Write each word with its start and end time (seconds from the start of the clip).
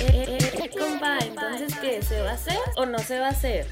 Eh, 0.00 0.26
eh, 0.28 0.70
entonces, 1.20 1.74
¿qué? 1.80 2.02
¿Se 2.02 2.20
va 2.20 2.30
a 2.30 2.34
hacer 2.34 2.58
o 2.76 2.86
no 2.86 2.98
se 2.98 3.18
va 3.18 3.26
a 3.26 3.30
hacer? 3.30 3.66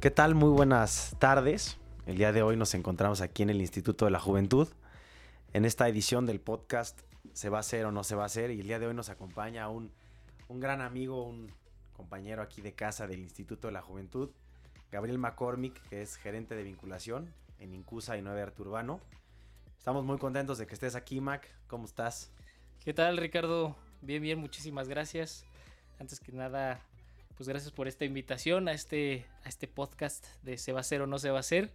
¿Qué 0.00 0.10
tal? 0.10 0.34
Muy 0.34 0.50
buenas 0.50 1.16
tardes. 1.18 1.78
El 2.06 2.16
día 2.16 2.32
de 2.32 2.42
hoy 2.42 2.56
nos 2.56 2.74
encontramos 2.74 3.20
aquí 3.20 3.42
en 3.42 3.50
el 3.50 3.60
Instituto 3.60 4.04
de 4.04 4.10
la 4.10 4.20
Juventud. 4.20 4.68
En 5.52 5.64
esta 5.64 5.88
edición 5.88 6.26
del 6.26 6.40
podcast 6.40 7.00
¿Se 7.38 7.50
va 7.50 7.58
a 7.58 7.60
hacer 7.60 7.86
o 7.86 7.92
no 7.92 8.02
se 8.02 8.16
va 8.16 8.24
a 8.24 8.26
hacer? 8.26 8.50
Y 8.50 8.60
el 8.60 8.66
día 8.66 8.80
de 8.80 8.88
hoy 8.88 8.94
nos 8.94 9.10
acompaña 9.10 9.68
un, 9.68 9.92
un 10.48 10.58
gran 10.58 10.80
amigo, 10.80 11.22
un 11.22 11.52
compañero 11.98 12.42
aquí 12.42 12.62
de 12.62 12.74
casa 12.74 13.08
del 13.08 13.18
Instituto 13.18 13.66
de 13.66 13.72
la 13.72 13.82
Juventud, 13.82 14.30
Gabriel 14.92 15.18
McCormick, 15.18 15.82
que 15.88 16.00
es 16.00 16.16
gerente 16.16 16.54
de 16.54 16.62
vinculación 16.62 17.34
en 17.58 17.74
Incusa 17.74 18.16
y 18.16 18.22
Nueve 18.22 18.40
Arte 18.40 18.62
Urbano. 18.62 19.00
Estamos 19.76 20.04
muy 20.04 20.16
contentos 20.16 20.58
de 20.58 20.66
que 20.68 20.74
estés 20.74 20.94
aquí, 20.94 21.20
Mac. 21.20 21.48
¿Cómo 21.66 21.86
estás? 21.86 22.30
¿Qué 22.84 22.94
tal, 22.94 23.16
Ricardo? 23.16 23.76
Bien, 24.00 24.22
bien, 24.22 24.38
muchísimas 24.38 24.88
gracias. 24.88 25.44
Antes 25.98 26.20
que 26.20 26.30
nada, 26.30 26.80
pues 27.36 27.48
gracias 27.48 27.72
por 27.72 27.88
esta 27.88 28.04
invitación 28.04 28.68
a 28.68 28.72
este, 28.72 29.26
a 29.44 29.48
este 29.48 29.66
podcast 29.66 30.24
de 30.44 30.56
se 30.56 30.72
va 30.72 30.78
a 30.78 30.82
hacer 30.82 31.02
o 31.02 31.08
no 31.08 31.18
se 31.18 31.30
va 31.30 31.38
a 31.38 31.40
hacer. 31.40 31.74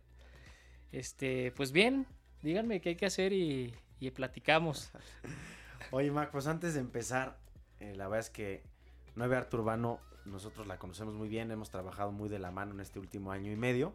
Este, 0.93 1.51
pues 1.51 1.73
bien, 1.73 2.07
díganme 2.41 2.79
qué 2.79 2.89
hay 2.89 2.95
que 2.95 3.07
hacer 3.07 3.33
y, 3.33 3.75
y 3.99 4.09
platicamos. 4.11 4.89
Oye, 5.91 6.11
Mac, 6.11 6.31
pues 6.31 6.47
antes 6.47 6.75
de 6.75 6.79
empezar, 6.79 7.37
eh, 7.81 7.93
la 7.93 8.07
verdad 8.07 8.21
es 8.21 8.29
que 8.29 8.63
Nueve 9.15 9.35
Arte 9.35 9.57
Urbano, 9.57 9.99
nosotros 10.25 10.67
la 10.67 10.77
conocemos 10.77 11.13
muy 11.13 11.27
bien, 11.27 11.51
hemos 11.51 11.69
trabajado 11.69 12.11
muy 12.11 12.29
de 12.29 12.39
la 12.39 12.51
mano 12.51 12.73
en 12.73 12.79
este 12.79 12.99
último 12.99 13.31
año 13.31 13.51
y 13.51 13.55
medio, 13.55 13.93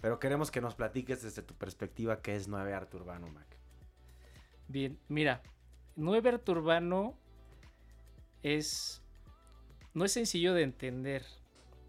pero 0.00 0.18
queremos 0.18 0.50
que 0.50 0.60
nos 0.60 0.74
platiques 0.74 1.22
desde 1.22 1.42
tu 1.42 1.54
perspectiva 1.54 2.22
qué 2.22 2.36
es 2.36 2.48
Nueve 2.48 2.72
Arte 2.74 2.96
Urbano, 2.96 3.28
Mac. 3.28 3.46
Bien, 4.68 4.98
mira, 5.08 5.42
Nueve 5.96 6.28
Arte 6.28 6.52
Urbano 6.52 7.18
es... 8.42 9.02
no 9.94 10.04
es 10.04 10.12
sencillo 10.12 10.54
de 10.54 10.62
entender. 10.62 11.24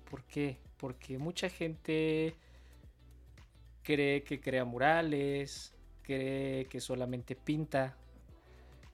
¿Por 0.09 0.23
qué? 0.23 0.57
Porque 0.77 1.17
mucha 1.17 1.49
gente 1.49 2.35
cree 3.83 4.23
que 4.23 4.39
crea 4.39 4.65
murales, 4.65 5.75
cree 6.01 6.65
que 6.65 6.79
solamente 6.79 7.35
pinta, 7.35 7.97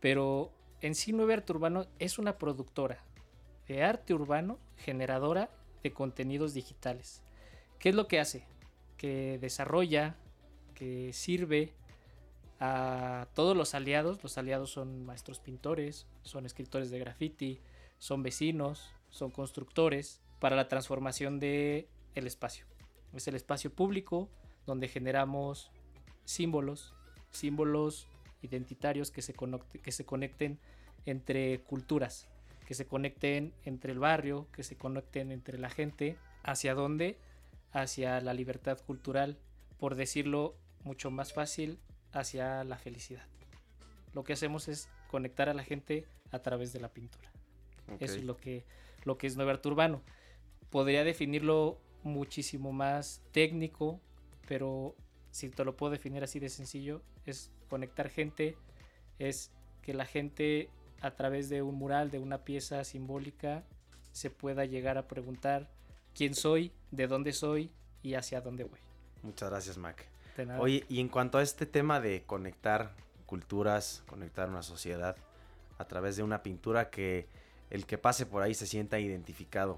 pero 0.02 0.52
en 0.82 0.96
sí 0.96 1.14
Nueve 1.14 1.34
Arte 1.34 1.54
Urbano 1.54 1.86
es 2.00 2.20
una 2.20 2.38
productora 2.38 3.02
de 3.68 3.84
arte 3.84 4.14
urbano 4.14 4.60
generadora 4.78 5.50
de 5.84 5.94
contenidos 5.94 6.54
digitales. 6.54 7.22
¿Qué 7.80 7.90
es 7.90 7.96
lo 7.96 8.08
que 8.08 8.20
hace? 8.20 8.46
Que 8.98 9.38
desarrolla, 9.40 10.16
que 10.74 11.14
sirve 11.14 11.74
a 12.60 13.28
todos 13.34 13.56
los 13.56 13.76
aliados. 13.76 14.22
Los 14.24 14.38
aliados 14.38 14.72
son 14.72 15.06
maestros 15.06 15.40
pintores, 15.40 16.08
son 16.24 16.46
escritores 16.46 16.90
de 16.90 17.00
graffiti, 17.00 17.60
son 17.98 18.24
vecinos, 18.24 18.92
son 19.10 19.32
constructores 19.32 20.22
para 20.40 20.56
la 20.56 20.68
transformación 20.68 21.40
de 21.40 21.88
el 22.16 22.28
espacio. 22.28 22.66
Es 23.14 23.28
el 23.28 23.36
espacio 23.36 23.72
público 23.72 24.30
donde 24.66 24.88
generamos 24.88 25.72
símbolos, 26.26 26.94
símbolos 27.32 28.08
identitarios 28.42 29.12
que 29.12 29.22
se, 29.22 29.34
que 29.34 29.92
se 29.92 30.06
conecten 30.06 30.60
entre 31.06 31.60
culturas, 31.62 32.28
que 32.66 32.74
se 32.74 32.88
conecten 32.88 33.54
entre 33.64 33.92
el 33.92 34.00
barrio, 34.00 34.48
que 34.52 34.64
se 34.64 34.76
conecten 34.76 35.32
entre 35.32 35.58
la 35.58 35.70
gente. 35.70 36.18
¿Hacia 36.44 36.74
dónde? 36.74 37.18
Hacia 37.72 38.20
la 38.22 38.34
libertad 38.34 38.80
cultural, 38.86 39.38
por 39.78 39.96
decirlo 39.96 40.56
mucho 40.84 41.12
más 41.12 41.34
fácil, 41.34 41.80
hacia 42.12 42.64
la 42.64 42.78
felicidad. 42.78 43.26
Lo 44.14 44.24
que 44.24 44.34
hacemos 44.34 44.68
es 44.68 44.90
conectar 45.10 45.50
a 45.50 45.54
la 45.54 45.64
gente 45.64 46.06
a 46.32 46.40
través 46.40 46.74
de 46.74 46.80
la 46.80 46.90
pintura. 46.90 47.32
Eso 48.00 48.16
es 48.16 48.24
lo 48.24 48.38
que, 48.38 48.64
lo 49.04 49.18
que 49.18 49.28
es 49.28 49.36
Nuevo 49.36 49.52
Arte 49.52 49.68
Urbano. 49.68 50.02
Podría 50.70 51.04
definirlo 51.04 51.80
muchísimo 52.04 52.72
más 52.72 53.22
técnico, 53.32 54.00
pero 54.48 54.96
si 55.32 55.50
te 55.50 55.66
lo 55.66 55.76
puedo 55.76 55.92
definir 55.92 56.24
así 56.24 56.40
de 56.40 56.50
sencillo, 56.50 57.02
es 57.26 57.52
conectar 57.70 58.10
gente, 58.10 58.56
es 59.20 59.52
que 59.82 59.94
la 59.94 60.06
gente 60.06 60.70
a 61.06 61.12
través 61.16 61.50
de 61.50 61.62
un 61.62 61.76
mural, 61.76 62.10
de 62.10 62.18
una 62.18 62.40
pieza 62.40 62.84
simbólica, 62.84 63.64
se 64.12 64.32
pueda 64.32 64.66
llegar 64.66 64.98
a 64.98 65.08
preguntar 65.08 65.70
quién 66.16 66.34
soy, 66.34 66.72
de 66.90 67.06
dónde 67.06 67.32
soy 67.32 67.72
y 68.02 68.16
hacia 68.16 68.42
dónde 68.42 68.64
voy. 68.64 68.80
Muchas 69.22 69.52
gracias, 69.52 69.78
Mac. 69.78 70.08
Oye, 70.58 70.84
y 70.90 71.00
en 71.00 71.10
cuanto 71.10 71.38
a 71.38 71.44
este 71.44 71.68
tema 71.68 72.00
de 72.02 72.24
conectar 72.26 72.96
culturas, 73.28 74.04
conectar 74.08 74.50
una 74.50 74.64
sociedad 74.64 75.16
a 75.78 75.86
través 75.86 76.16
de 76.16 76.24
una 76.24 76.42
pintura 76.42 76.90
que 76.90 77.28
el 77.70 77.86
que 77.86 78.00
pase 78.00 78.26
por 78.26 78.42
ahí 78.42 78.56
se 78.56 78.66
sienta 78.66 79.00
identificado, 79.00 79.78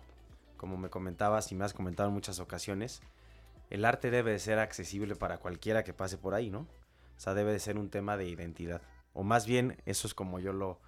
como 0.55 0.77
me 0.77 0.89
comentabas 0.89 1.51
y 1.51 1.55
me 1.55 1.65
has 1.65 1.73
comentado 1.73 2.07
en 2.07 2.15
muchas 2.15 2.39
ocasiones, 2.39 3.01
el 3.69 3.83
arte 3.83 4.11
debe 4.11 4.31
de 4.31 4.39
ser 4.39 4.59
accesible 4.59 5.17
para 5.17 5.39
cualquiera 5.39 5.83
que 5.83 5.93
pase 5.93 6.17
por 6.17 6.33
ahí, 6.33 6.49
¿no? 6.49 6.59
O 6.59 7.19
sea, 7.19 7.33
debe 7.33 7.51
de 7.51 7.59
ser 7.59 7.77
un 7.77 7.89
tema 7.89 8.15
de 8.15 8.29
identidad. 8.29 8.81
O 9.11 9.23
más 9.23 9.45
bien, 9.45 9.81
eso 9.85 10.07
es 10.07 10.13
como 10.13 10.39
yo 10.39 10.53
lo, 10.53 10.79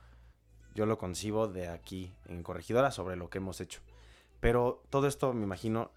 yo 0.80 0.86
lo 0.86 0.98
concibo 0.98 1.50
de 1.50 1.68
aquí 1.68 2.14
en 2.26 2.42
Corregidora 2.42 2.90
sobre 2.92 3.18
lo 3.18 3.30
que 3.30 3.40
hemos 3.40 3.60
hecho. 3.60 3.82
Pero 4.40 4.82
todo 4.90 5.08
esto, 5.08 5.34
me 5.34 5.44
imagino, 5.44 5.92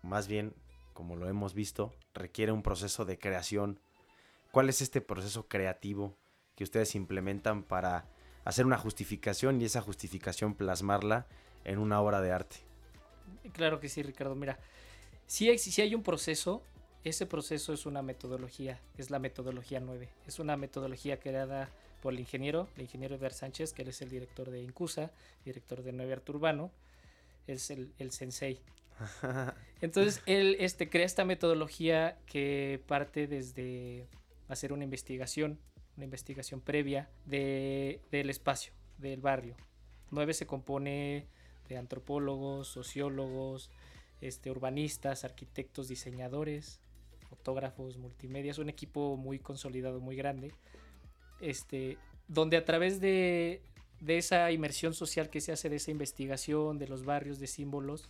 más 0.00 0.26
bien, 0.26 0.54
como 0.94 1.16
lo 1.16 1.28
hemos 1.28 1.52
visto, 1.52 1.92
requiere 2.14 2.50
un 2.50 2.62
proceso 2.62 3.04
de 3.04 3.18
creación. 3.18 3.78
¿Cuál 4.50 4.70
es 4.70 4.80
este 4.80 5.02
proceso 5.02 5.48
creativo 5.48 6.16
que 6.54 6.64
ustedes 6.64 6.94
implementan 6.94 7.62
para 7.62 8.06
hacer 8.46 8.64
una 8.64 8.78
justificación 8.78 9.60
y 9.60 9.66
esa 9.66 9.82
justificación 9.82 10.54
plasmarla 10.54 11.26
en 11.64 11.78
una 11.78 12.00
obra 12.00 12.22
de 12.22 12.32
arte? 12.32 12.56
Claro 13.52 13.80
que 13.80 13.90
sí, 13.90 14.02
Ricardo. 14.02 14.34
Mira, 14.34 14.58
si, 15.26 15.58
si 15.58 15.82
hay 15.82 15.94
un 15.94 16.02
proceso, 16.02 16.62
ese 17.04 17.26
proceso 17.26 17.74
es 17.74 17.84
una 17.84 18.00
metodología, 18.00 18.80
es 18.96 19.10
la 19.10 19.18
metodología 19.18 19.80
9. 19.80 20.08
Es 20.26 20.38
una 20.38 20.56
metodología 20.56 21.20
creada 21.20 21.68
por 22.02 22.12
el 22.12 22.20
ingeniero, 22.20 22.68
el 22.76 22.82
ingeniero 22.82 23.14
Eder 23.14 23.32
Sánchez, 23.32 23.72
que 23.72 23.82
él 23.82 23.88
es 23.88 24.02
el 24.02 24.10
director 24.10 24.50
de 24.50 24.60
Incusa, 24.60 25.12
director 25.44 25.82
de 25.82 25.92
9 25.92 26.12
Arte 26.12 26.32
Urbano, 26.32 26.72
es 27.46 27.70
el, 27.70 27.92
el 27.98 28.10
sensei. 28.10 28.60
Entonces, 29.80 30.20
él 30.26 30.56
este, 30.58 30.90
crea 30.90 31.06
esta 31.06 31.24
metodología 31.24 32.18
que 32.26 32.82
parte 32.88 33.28
desde 33.28 34.08
hacer 34.48 34.72
una 34.72 34.82
investigación, 34.82 35.60
una 35.96 36.04
investigación 36.04 36.60
previa 36.60 37.08
de, 37.24 38.00
del 38.10 38.30
espacio, 38.30 38.72
del 38.98 39.20
barrio. 39.20 39.54
9 40.10 40.34
se 40.34 40.46
compone 40.46 41.28
de 41.68 41.76
antropólogos, 41.76 42.66
sociólogos, 42.66 43.70
este, 44.20 44.50
urbanistas, 44.50 45.24
arquitectos, 45.24 45.86
diseñadores, 45.86 46.80
fotógrafos, 47.28 47.96
multimedia. 47.96 48.50
Es 48.50 48.58
un 48.58 48.68
equipo 48.68 49.16
muy 49.16 49.38
consolidado, 49.38 50.00
muy 50.00 50.16
grande. 50.16 50.52
Este, 51.42 51.98
donde 52.28 52.56
a 52.56 52.64
través 52.64 53.00
de, 53.00 53.62
esa 54.06 54.50
inmersión 54.50 54.94
social 54.94 55.28
que 55.28 55.40
se 55.40 55.52
hace, 55.52 55.68
de 55.68 55.76
esa 55.76 55.90
investigación, 55.90 56.78
de 56.78 56.88
los 56.88 57.04
barrios, 57.04 57.38
de 57.38 57.46
símbolos, 57.46 58.08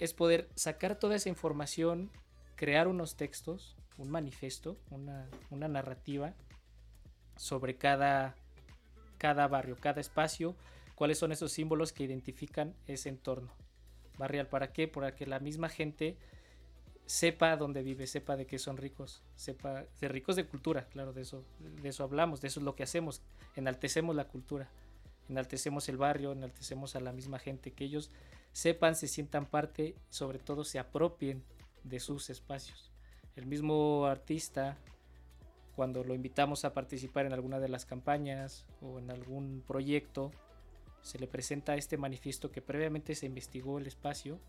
es 0.00 0.12
poder 0.12 0.48
sacar 0.54 0.98
toda 0.98 1.14
esa 1.14 1.28
información, 1.28 2.10
crear 2.56 2.88
unos 2.88 3.16
textos, 3.16 3.76
un 3.98 4.10
manifiesto, 4.10 4.76
una, 4.90 5.28
una 5.50 5.68
narrativa 5.68 6.34
sobre 7.36 7.76
cada, 7.76 8.34
cada 9.18 9.46
barrio, 9.46 9.76
cada 9.78 10.00
espacio, 10.00 10.56
cuáles 10.94 11.18
son 11.18 11.32
esos 11.32 11.52
símbolos 11.52 11.92
que 11.92 12.04
identifican 12.04 12.74
ese 12.86 13.10
entorno 13.10 13.52
barrial. 14.18 14.48
¿Para 14.48 14.72
qué? 14.72 14.88
Para 14.88 15.14
que 15.14 15.26
la 15.26 15.38
misma 15.38 15.68
gente 15.68 16.16
sepa 17.06 17.56
dónde 17.56 17.82
vive, 17.82 18.06
sepa 18.06 18.36
de 18.36 18.46
qué 18.46 18.58
son 18.58 18.76
ricos, 18.76 19.22
sepa 19.36 19.84
de 20.00 20.08
ricos 20.08 20.36
de 20.36 20.46
cultura, 20.46 20.86
claro, 20.88 21.12
de 21.12 21.22
eso, 21.22 21.44
de 21.82 21.88
eso 21.88 22.02
hablamos, 22.04 22.40
de 22.40 22.48
eso 22.48 22.60
es 22.60 22.64
lo 22.64 22.74
que 22.74 22.82
hacemos, 22.82 23.22
enaltecemos 23.54 24.14
la 24.14 24.26
cultura, 24.28 24.68
enaltecemos 25.28 25.88
el 25.88 25.96
barrio, 25.96 26.32
enaltecemos 26.32 26.96
a 26.96 27.00
la 27.00 27.12
misma 27.12 27.38
gente, 27.38 27.72
que 27.72 27.84
ellos 27.84 28.10
sepan, 28.52 28.96
se 28.96 29.06
sientan 29.06 29.46
parte, 29.46 29.94
sobre 30.10 30.38
todo 30.38 30.64
se 30.64 30.78
apropien 30.78 31.42
de 31.84 32.00
sus 32.00 32.28
espacios. 32.28 32.90
El 33.36 33.46
mismo 33.46 34.06
artista, 34.06 34.76
cuando 35.76 36.02
lo 36.02 36.14
invitamos 36.14 36.64
a 36.64 36.72
participar 36.72 37.26
en 37.26 37.32
alguna 37.32 37.60
de 37.60 37.68
las 37.68 37.86
campañas 37.86 38.64
o 38.80 38.98
en 38.98 39.10
algún 39.10 39.62
proyecto, 39.66 40.32
se 41.02 41.20
le 41.20 41.28
presenta 41.28 41.76
este 41.76 41.98
manifiesto 41.98 42.50
que 42.50 42.62
previamente 42.62 43.14
se 43.14 43.26
investigó 43.26 43.78
el 43.78 43.86
espacio, 43.86 44.40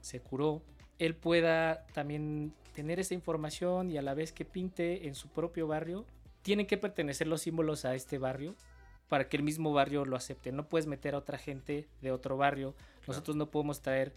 se 0.00 0.20
curó, 0.20 0.62
él 0.98 1.14
pueda 1.14 1.86
también 1.92 2.52
tener 2.74 3.00
esa 3.00 3.14
información 3.14 3.90
y 3.90 3.98
a 3.98 4.02
la 4.02 4.14
vez 4.14 4.32
que 4.32 4.44
pinte 4.44 5.08
en 5.08 5.14
su 5.14 5.28
propio 5.28 5.66
barrio, 5.66 6.04
tienen 6.42 6.66
que 6.66 6.78
pertenecer 6.78 7.26
los 7.26 7.42
símbolos 7.42 7.84
a 7.84 7.94
este 7.94 8.18
barrio 8.18 8.54
para 9.08 9.28
que 9.28 9.36
el 9.36 9.42
mismo 9.42 9.72
barrio 9.72 10.04
lo 10.04 10.16
acepte. 10.16 10.52
No 10.52 10.68
puedes 10.68 10.86
meter 10.86 11.14
a 11.14 11.18
otra 11.18 11.38
gente 11.38 11.88
de 12.02 12.12
otro 12.12 12.36
barrio. 12.36 12.74
Nosotros 13.06 13.36
no 13.36 13.50
podemos 13.50 13.80
traer 13.80 14.12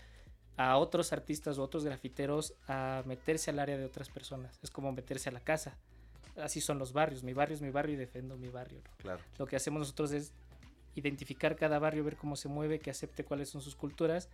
a 0.58 0.78
otros 0.78 1.14
artistas 1.14 1.58
o 1.58 1.64
otros 1.64 1.86
grafiteros 1.86 2.54
a 2.68 3.04
meterse 3.06 3.50
al 3.50 3.60
área 3.60 3.78
de 3.78 3.86
otras 3.86 4.10
personas. 4.10 4.60
Es 4.62 4.70
como 4.70 4.92
meterse 4.92 5.30
a 5.30 5.32
la 5.32 5.40
casa. 5.40 5.78
Así 6.38 6.62
son 6.62 6.78
los 6.78 6.94
barrios. 6.94 7.24
Mi 7.24 7.34
barrio 7.34 7.56
es 7.56 7.62
mi 7.62 7.72
barrio 7.72 7.96
y 7.96 7.98
defendo 7.98 8.38
mi 8.38 8.50
barrio. 8.50 8.82
Claro. 8.98 9.22
Lo 9.38 9.46
que 9.46 9.56
hacemos 9.56 9.80
nosotros 9.80 10.12
es 10.12 10.34
identificar 10.96 11.56
cada 11.56 11.80
barrio, 11.80 12.04
ver 12.04 12.18
cómo 12.18 12.36
se 12.36 12.48
mueve, 12.48 12.80
que 12.80 12.92
acepte 12.92 13.24
cuáles 13.24 13.50
son 13.50 13.62
sus 13.62 13.76
culturas 13.76 14.30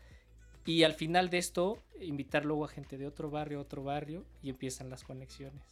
y 0.68 0.84
al 0.84 0.94
final 0.94 1.30
de 1.30 1.38
esto 1.38 1.82
invitar 2.02 2.44
luego 2.44 2.66
a 2.66 2.68
gente 2.68 2.98
de 2.98 3.08
otro 3.08 3.30
barrio, 3.30 3.62
otro 3.62 3.86
barrio 3.86 4.26
y 4.44 4.50
empiezan 4.50 4.90
las 4.90 5.06
conexiones. 5.06 5.64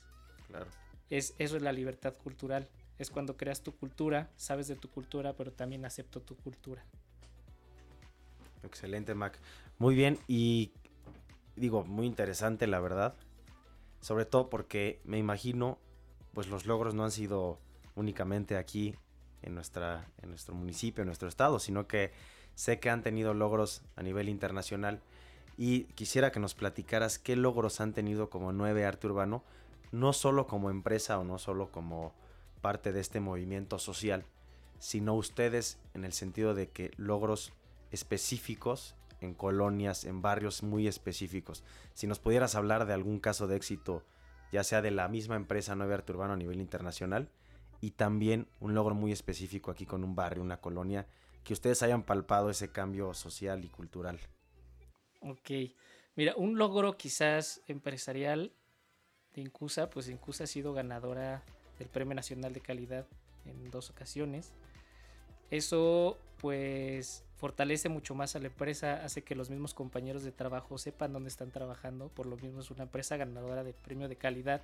Claro. 0.48 0.68
Es, 1.10 1.36
eso 1.38 1.58
es 1.58 1.62
la 1.62 1.74
libertad 1.74 2.14
cultural. 2.16 2.70
Es 2.98 3.10
cuando 3.10 3.36
creas 3.36 3.62
tu 3.62 3.76
cultura, 3.76 4.32
sabes 4.38 4.70
de 4.70 4.78
tu 4.78 4.90
cultura, 4.90 5.34
pero 5.34 5.52
también 5.52 5.84
acepto 5.84 6.22
tu 6.22 6.38
cultura. 6.38 6.86
Excelente, 8.64 9.14
Mac. 9.16 9.38
Muy 9.80 9.96
bien 9.96 10.18
y 10.30 10.72
digo, 11.58 11.84
muy 11.84 12.06
interesante 12.06 12.66
la 12.66 12.80
verdad. 12.80 13.16
Sobre 14.00 14.24
todo 14.24 14.50
porque 14.50 15.02
me 15.04 15.18
imagino, 15.18 15.78
pues 16.34 16.48
los 16.48 16.66
logros 16.66 16.94
no 16.94 17.04
han 17.04 17.12
sido 17.12 17.60
únicamente 17.96 18.56
aquí 18.56 18.96
en, 19.42 19.56
nuestra, 19.56 20.08
en 20.22 20.30
nuestro 20.30 20.56
municipio, 20.56 21.02
en 21.02 21.08
nuestro 21.08 21.28
estado, 21.28 21.60
sino 21.60 21.86
que 21.86 22.14
sé 22.56 22.80
que 22.80 22.90
han 22.90 23.04
tenido 23.04 23.34
logros 23.34 23.82
a 23.96 24.04
nivel 24.04 24.30
internacional 24.30 25.02
y 25.58 25.84
quisiera 25.96 26.32
que 26.32 26.40
nos 26.40 26.56
platicaras 26.56 27.20
qué 27.20 27.36
logros 27.36 27.80
han 27.80 27.94
tenido 27.94 28.30
como 28.30 28.52
9 28.52 28.86
Arte 28.86 29.08
Urbano, 29.08 29.44
no 29.92 30.14
solo 30.14 30.48
como 30.48 30.70
empresa 30.70 31.20
o 31.20 31.24
no 31.24 31.38
solo 31.38 31.72
como 31.72 32.14
parte 32.62 32.92
de 32.92 33.00
este 33.00 33.20
movimiento 33.20 33.80
social, 33.80 34.26
sino 34.80 35.14
ustedes 35.14 35.78
en 35.94 36.04
el 36.04 36.14
sentido 36.14 36.54
de 36.54 36.70
que 36.70 36.92
logros 36.98 37.54
específicos 37.92 38.96
en 39.22 39.34
colonias, 39.34 40.04
en 40.04 40.22
barrios 40.22 40.64
muy 40.64 40.88
específicos. 40.88 41.64
Si 41.94 42.08
nos 42.08 42.20
pudieras 42.20 42.56
hablar 42.56 42.86
de 42.86 42.94
algún 42.94 43.20
caso 43.20 43.48
de 43.48 43.56
éxito, 43.56 44.04
ya 44.52 44.64
sea 44.64 44.82
de 44.82 44.92
la 44.92 45.08
misma 45.08 45.36
empresa 45.36 45.76
9 45.76 45.94
Arte 45.94 46.12
Urbano 46.12 46.34
a 46.34 46.38
nivel 46.38 46.60
internacional, 46.60 47.30
y 47.82 47.92
también 47.92 48.48
un 48.60 48.74
logro 48.74 48.96
muy 48.96 49.12
específico 49.12 49.72
aquí 49.72 49.86
con 49.86 50.04
un 50.04 50.16
barrio, 50.16 50.44
una 50.44 50.58
colonia, 50.58 51.08
que 51.46 51.54
ustedes 51.54 51.84
hayan 51.84 52.04
palpado 52.04 52.50
ese 52.50 52.72
cambio 52.72 53.14
social 53.14 53.64
y 53.64 53.70
cultural. 53.70 54.20
Ok, 55.22 55.52
mira, 56.16 56.34
un 56.36 56.58
logro 56.58 56.98
quizás 56.98 57.62
empresarial 57.68 58.52
de 59.34 59.42
Incusa, 59.42 59.90
pues 59.90 60.10
Incusa 60.10 60.46
ha 60.46 60.48
sido 60.48 60.74
ganadora 60.74 61.44
del 61.78 61.88
Premio 61.88 62.16
Nacional 62.16 62.52
de 62.52 62.62
Calidad 62.62 63.06
en 63.46 63.70
dos 63.70 63.92
ocasiones. 63.92 64.54
Eso 65.52 66.18
pues 66.38 67.24
fortalece 67.38 67.90
mucho 67.90 68.16
más 68.16 68.36
a 68.36 68.40
la 68.40 68.48
empresa, 68.48 69.06
hace 69.06 69.24
que 69.24 69.36
los 69.36 69.52
mismos 69.52 69.76
compañeros 69.76 70.24
de 70.24 70.32
trabajo 70.32 70.80
sepan 70.80 71.14
dónde 71.14 71.30
están 71.30 71.52
trabajando, 71.52 72.10
por 72.10 72.26
lo 72.26 72.38
mismo 72.38 72.62
es 72.62 72.72
una 72.72 72.84
empresa 72.84 73.18
ganadora 73.18 73.64
del 73.64 73.76
premio 73.76 74.10
de 74.10 74.16
calidad 74.16 74.64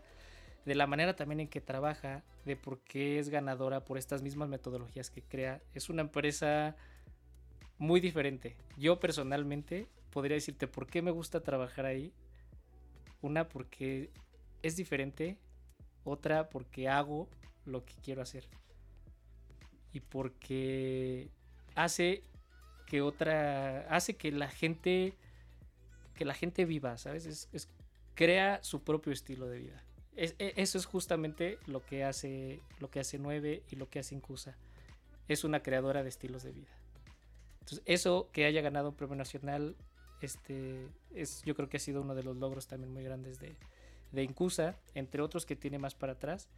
de 0.65 0.75
la 0.75 0.87
manera 0.87 1.15
también 1.15 1.39
en 1.39 1.47
que 1.47 1.61
trabaja, 1.61 2.23
de 2.45 2.55
por 2.55 2.79
qué 2.81 3.19
es 3.19 3.29
ganadora 3.29 3.83
por 3.83 3.97
estas 3.97 4.21
mismas 4.21 4.49
metodologías 4.49 5.09
que 5.09 5.21
crea. 5.21 5.61
Es 5.73 5.89
una 5.89 6.01
empresa 6.01 6.75
muy 7.77 7.99
diferente. 7.99 8.55
Yo 8.77 8.99
personalmente 8.99 9.87
podría 10.11 10.35
decirte 10.35 10.67
por 10.67 10.87
qué 10.87 11.01
me 11.01 11.11
gusta 11.11 11.41
trabajar 11.41 11.85
ahí. 11.85 12.13
Una 13.21 13.47
porque 13.47 14.11
es 14.61 14.75
diferente, 14.75 15.37
otra 16.03 16.49
porque 16.49 16.87
hago 16.87 17.27
lo 17.65 17.83
que 17.85 17.93
quiero 18.03 18.21
hacer. 18.21 18.47
Y 19.93 19.99
porque 19.99 21.29
hace 21.75 22.23
que 22.85 23.01
otra 23.01 23.87
hace 23.89 24.15
que 24.15 24.31
la 24.31 24.49
gente 24.49 25.15
que 26.15 26.25
la 26.25 26.33
gente 26.33 26.65
viva, 26.65 26.97
¿sabes? 26.97 27.25
es, 27.25 27.69
crea 28.13 28.63
su 28.63 28.83
propio 28.83 29.11
estilo 29.11 29.47
de 29.47 29.59
vida. 29.59 29.83
E, 30.15 30.53
eso 30.57 30.77
es 30.77 30.85
justamente 30.85 31.57
lo 31.65 31.85
que 31.85 32.03
hace 32.03 32.61
lo 32.79 32.89
que 32.89 32.99
hace 32.99 33.17
9 33.17 33.63
y 33.69 33.75
lo 33.75 33.89
que 33.89 33.99
hace 33.99 34.15
Incusa. 34.15 34.55
Es 35.27 35.43
una 35.43 35.63
creadora 35.63 36.03
de 36.03 36.09
estilos 36.09 36.43
de 36.43 36.51
vida. 36.51 36.71
Entonces, 37.61 37.81
eso 37.85 38.29
que 38.33 38.45
haya 38.45 38.61
ganado 38.61 38.89
un 38.89 38.95
premio 38.95 39.15
nacional, 39.15 39.75
este, 40.21 40.87
es, 41.13 41.41
yo 41.43 41.55
creo 41.55 41.69
que 41.69 41.77
ha 41.77 41.79
sido 41.79 42.01
uno 42.01 42.15
de 42.15 42.23
los 42.23 42.37
logros 42.37 42.67
también 42.67 42.91
muy 42.91 43.03
grandes 43.03 43.39
de, 43.39 43.55
de 44.11 44.23
Incusa, 44.23 44.77
entre 44.93 45.21
otros 45.21 45.45
que 45.45 45.55
tiene 45.55 45.79
más 45.79 45.95
para 45.95 46.13
atrás. 46.13 46.49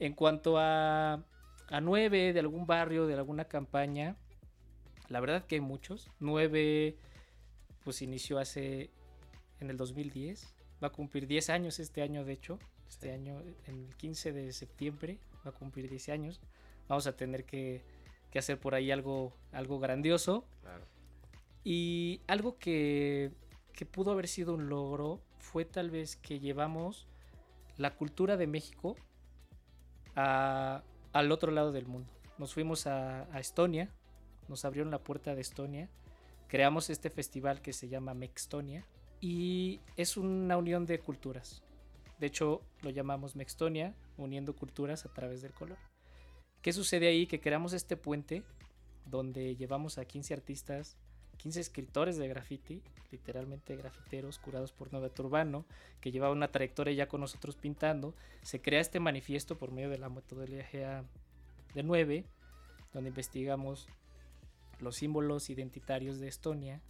En 0.00 0.14
cuanto 0.14 0.58
a, 0.58 1.24
a 1.68 1.80
9 1.80 2.32
de 2.32 2.40
algún 2.40 2.66
barrio, 2.66 3.06
de 3.06 3.14
alguna 3.14 3.44
campaña, 3.44 4.16
la 5.08 5.20
verdad 5.20 5.46
que 5.46 5.56
hay 5.56 5.60
muchos. 5.60 6.10
9 6.20 6.96
pues 7.84 8.00
inició 8.00 8.38
hace 8.38 8.90
en 9.60 9.70
el 9.70 9.76
2010 9.76 10.54
va 10.82 10.88
a 10.88 10.92
cumplir 10.92 11.26
10 11.26 11.50
años 11.50 11.78
este 11.78 12.02
año, 12.02 12.24
de 12.24 12.32
hecho. 12.32 12.58
Este 12.88 13.12
año, 13.12 13.40
en 13.66 13.86
el 13.86 13.96
15 13.96 14.32
de 14.32 14.52
septiembre, 14.52 15.18
va 15.44 15.50
a 15.50 15.54
cumplir 15.54 15.88
10 15.88 16.08
años. 16.10 16.40
Vamos 16.88 17.06
a 17.06 17.16
tener 17.16 17.44
que, 17.44 17.82
hacer 18.34 18.58
por 18.58 18.74
ahí 18.74 18.90
algo, 18.90 19.32
algo 19.52 19.78
grandioso. 19.78 20.44
Y 21.62 22.20
algo 22.26 22.58
que, 22.58 23.32
que 23.72 23.86
pudo 23.86 24.12
haber 24.12 24.28
sido 24.28 24.54
un 24.54 24.68
logro 24.68 25.22
fue 25.38 25.64
tal 25.64 25.90
vez 25.90 26.16
que 26.16 26.40
llevamos 26.40 27.06
la 27.76 27.94
cultura 27.94 28.36
de 28.36 28.46
México 28.46 28.96
al 30.14 31.32
otro 31.32 31.52
lado 31.52 31.72
del 31.72 31.86
mundo. 31.86 32.12
Nos 32.38 32.54
fuimos 32.54 32.86
a, 32.86 33.22
a, 33.32 33.40
Estonia, 33.40 33.90
nos 34.48 34.64
abrieron 34.64 34.90
la 34.90 34.98
puerta 34.98 35.34
de 35.34 35.40
Estonia, 35.40 35.88
creamos 36.48 36.90
este 36.90 37.10
festival 37.10 37.62
que 37.62 37.72
se 37.72 37.88
llama 37.88 38.14
Mextonia, 38.14 38.84
y 39.24 39.80
es 39.96 40.18
una 40.18 40.58
unión 40.58 40.84
de 40.84 41.00
culturas. 41.00 41.62
De 42.18 42.26
hecho, 42.26 42.60
lo 42.82 42.90
llamamos 42.90 43.36
Mextonia, 43.36 43.94
uniendo 44.18 44.54
culturas 44.54 45.06
a 45.06 45.14
través 45.14 45.40
del 45.40 45.54
color. 45.54 45.78
¿Qué 46.60 46.74
sucede 46.74 47.08
ahí? 47.08 47.26
Que 47.26 47.40
creamos 47.40 47.72
este 47.72 47.96
puente 47.96 48.42
donde 49.06 49.56
llevamos 49.56 49.96
a 49.96 50.04
15 50.04 50.34
artistas, 50.34 50.98
15 51.38 51.58
escritores 51.58 52.18
de 52.18 52.28
graffiti, 52.28 52.82
literalmente 53.12 53.74
grafiteros 53.76 54.38
curados 54.38 54.72
por 54.72 54.92
Nueva 54.92 55.08
Turbano, 55.08 55.64
que 56.02 56.12
llevaban 56.12 56.36
una 56.36 56.52
trayectoria 56.52 56.92
ya 56.92 57.08
con 57.08 57.22
nosotros 57.22 57.56
pintando. 57.56 58.14
Se 58.42 58.60
crea 58.60 58.82
este 58.82 59.00
manifiesto 59.00 59.56
por 59.56 59.72
medio 59.72 59.88
de 59.88 59.96
la 59.96 60.10
metodología 60.10 61.02
de 61.72 61.82
9, 61.82 62.26
donde 62.92 63.08
investigamos 63.08 63.88
los 64.80 64.96
símbolos 64.96 65.48
identitarios 65.48 66.20
de 66.20 66.28
Estonia, 66.28 66.82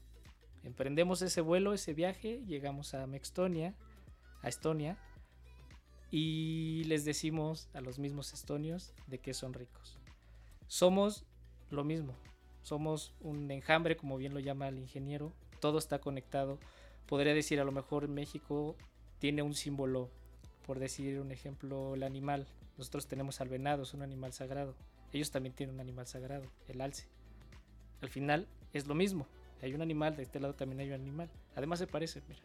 Emprendemos 0.65 1.21
ese 1.21 1.43
vuelo, 1.43 1.75
ese 1.75 1.93
viaje, 1.93 2.43
llegamos 2.47 2.95
a 2.95 3.07
Mextonia, 3.07 3.75
a 4.43 4.49
Estonia, 4.49 4.99
y 6.11 6.85
les 6.85 7.05
decimos 7.05 7.69
a 7.75 7.81
los 7.83 7.99
mismos 7.99 8.33
estonios 8.33 8.95
de 9.07 9.19
que 9.19 9.35
son 9.35 9.53
ricos. 9.53 9.99
Somos 10.67 11.27
lo 11.71 11.85
mismo, 11.85 12.15
somos 12.63 13.15
un 13.21 13.51
enjambre, 13.51 13.97
como 13.97 14.17
bien 14.17 14.33
lo 14.33 14.41
llama 14.41 14.69
el 14.69 14.79
ingeniero, 14.79 15.35
todo 15.61 15.77
está 15.77 15.99
conectado. 15.99 16.59
Podría 17.07 17.35
decir, 17.35 17.61
a 17.61 17.65
lo 17.65 17.73
mejor 17.73 18.09
México 18.09 18.77
tiene 19.19 19.43
un 19.43 19.55
símbolo, 19.55 20.11
por 20.67 20.79
decir 20.79 21.21
un 21.21 21.31
ejemplo, 21.31 21.95
el 21.95 22.03
animal. 22.03 22.47
Nosotros 22.79 23.07
tenemos 23.07 23.43
al 23.43 23.51
venado, 23.51 23.83
es 23.83 23.93
un 23.93 24.03
animal 24.03 24.33
sagrado. 24.33 24.75
Ellos 25.13 25.31
también 25.31 25.55
tienen 25.55 25.75
un 25.75 25.81
animal 25.81 26.07
sagrado, 26.07 26.47
el 26.69 26.81
alce. 26.81 27.07
Al 28.01 28.09
final 28.09 28.49
es 28.73 28.87
lo 28.87 28.95
mismo, 28.95 29.27
hay 29.63 29.75
un 29.75 29.83
animal, 29.83 30.17
de 30.17 30.25
este 30.25 30.41
lado 30.41 30.55
también 30.55 30.81
hay 30.81 30.89
un 30.89 30.95
animal. 30.95 31.31
Además 31.55 31.79
se 31.79 31.87
parece, 31.87 32.23
mira. 32.29 32.41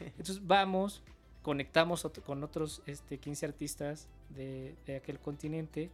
Entonces 0.00 0.46
vamos, 0.46 1.02
conectamos 1.42 2.08
con 2.24 2.42
otros 2.42 2.82
este, 2.86 3.18
15 3.18 3.46
artistas 3.46 4.08
de, 4.30 4.76
aquel 4.96 5.18
continente 5.20 5.90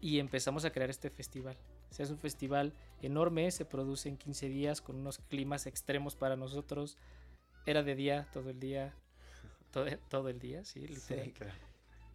y 0.00 0.18
empezamos 0.18 0.64
a 0.64 0.70
crear 0.70 0.90
este 0.90 1.10
festival. 1.10 1.56
O 1.90 2.02
es 2.02 2.10
un 2.10 2.18
festival 2.18 2.72
enorme, 3.02 3.50
se 3.50 3.64
produce 3.64 4.08
en 4.08 4.16
15 4.16 4.48
días 4.48 4.80
con 4.80 4.96
unos 4.96 5.18
climas 5.18 5.66
extremos 5.66 6.16
para 6.16 6.36
nosotros. 6.36 6.98
Era 7.66 7.82
de 7.82 7.94
día, 7.94 8.28
todo 8.32 8.50
el 8.50 8.58
día, 8.58 8.94
todo, 9.70 9.86
todo 10.08 10.28
el 10.28 10.38
día, 10.38 10.64
sí, 10.64 10.86
literal. 10.86 11.32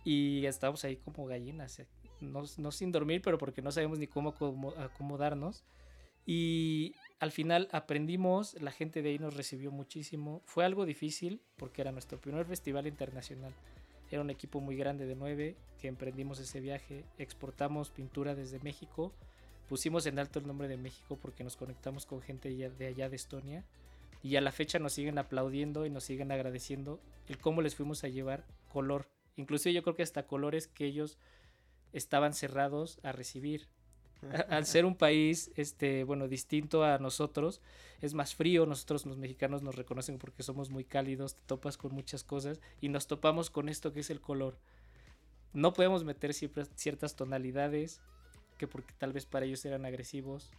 Y 0.03 0.45
estábamos 0.45 0.83
ahí 0.85 0.97
como 0.97 1.25
gallinas, 1.25 1.79
eh, 1.79 1.87
no, 2.21 2.43
no, 2.57 2.71
sin 2.71 2.91
dormir, 2.91 3.21
pero 3.23 3.37
porque 3.37 3.61
no 3.61 3.71
sabemos 3.71 3.99
ni 3.99 4.07
cómo 4.07 4.33
acomodarnos. 4.77 5.63
Y 6.25 6.95
al 7.19 7.31
final 7.31 7.69
aprendimos, 7.71 8.59
la 8.61 8.71
gente 8.71 9.01
de 9.01 9.09
ahí 9.09 9.19
nos 9.19 9.35
recibió 9.35 9.71
muchísimo. 9.71 10.41
Fue 10.45 10.65
algo 10.65 10.85
difícil 10.85 11.41
porque 11.57 11.81
era 11.81 11.91
nuestro 11.91 12.19
primer 12.19 12.45
festival 12.45 12.87
internacional. 12.87 13.53
Era 14.11 14.21
un 14.21 14.29
equipo 14.29 14.59
muy 14.61 14.75
grande 14.75 15.05
de 15.05 15.15
nueve 15.15 15.55
que 15.79 15.87
emprendimos 15.87 16.39
ese 16.39 16.59
viaje, 16.59 17.03
exportamos 17.17 17.89
pintura 17.89 18.35
desde 18.35 18.59
México, 18.59 19.11
pusimos 19.67 20.05
en 20.05 20.19
alto 20.19 20.39
el 20.39 20.47
nombre 20.47 20.67
de 20.67 20.77
México 20.77 21.17
porque 21.19 21.43
nos 21.43 21.57
conectamos 21.57 22.05
con 22.05 22.21
gente 22.21 22.49
de 22.49 22.87
allá 22.87 23.09
de 23.09 23.15
Estonia 23.15 23.63
y 24.21 24.35
a 24.37 24.41
la 24.41 24.51
fecha 24.51 24.79
nos 24.79 24.93
siguen 24.93 25.17
aplaudiendo 25.17 25.85
y 25.85 25.89
nos 25.89 26.03
siguen 26.03 26.31
agradeciendo 26.31 26.99
el 27.27 27.37
cómo 27.37 27.61
les 27.61 27.75
fuimos 27.75 28.03
a 28.03 28.07
llevar 28.07 28.43
color. 28.69 29.07
Inclusive 29.35 29.73
yo 29.73 29.83
creo 29.83 29.95
que 29.95 30.03
hasta 30.03 30.27
colores 30.27 30.67
que 30.67 30.85
ellos 30.85 31.17
estaban 31.93 32.33
cerrados 32.33 32.99
a 33.03 33.11
recibir 33.11 33.67
al 34.49 34.65
ser 34.65 34.85
un 34.85 34.95
país, 34.95 35.51
este, 35.55 36.03
bueno, 36.03 36.27
distinto 36.27 36.83
a 36.83 36.97
nosotros, 36.97 37.61
es 38.01 38.13
más 38.13 38.35
frío, 38.35 38.65
nosotros 38.65 39.05
los 39.05 39.17
mexicanos 39.17 39.61
nos 39.61 39.75
reconocen 39.75 40.17
porque 40.17 40.43
somos 40.43 40.69
muy 40.69 40.83
cálidos, 40.83 41.35
te 41.35 41.41
topas 41.45 41.77
con 41.77 41.93
muchas 41.93 42.23
cosas 42.23 42.59
y 42.81 42.89
nos 42.89 43.07
topamos 43.07 43.49
con 43.49 43.69
esto 43.69 43.93
que 43.93 44.01
es 44.01 44.09
el 44.09 44.21
color. 44.21 44.57
No 45.53 45.73
podemos 45.73 46.03
meter 46.03 46.33
ciertas 46.33 47.15
tonalidades 47.15 48.01
que 48.57 48.67
porque 48.67 48.93
tal 48.97 49.13
vez 49.13 49.25
para 49.25 49.45
ellos 49.45 49.63
eran 49.65 49.85
agresivos. 49.85 50.51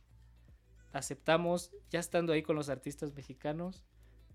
Aceptamos, 0.92 1.70
ya 1.90 2.00
estando 2.00 2.32
ahí 2.32 2.42
con 2.42 2.56
los 2.56 2.68
artistas 2.68 3.14
mexicanos, 3.14 3.84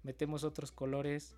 metemos 0.03 0.43
otros 0.43 0.71
colores. 0.71 1.35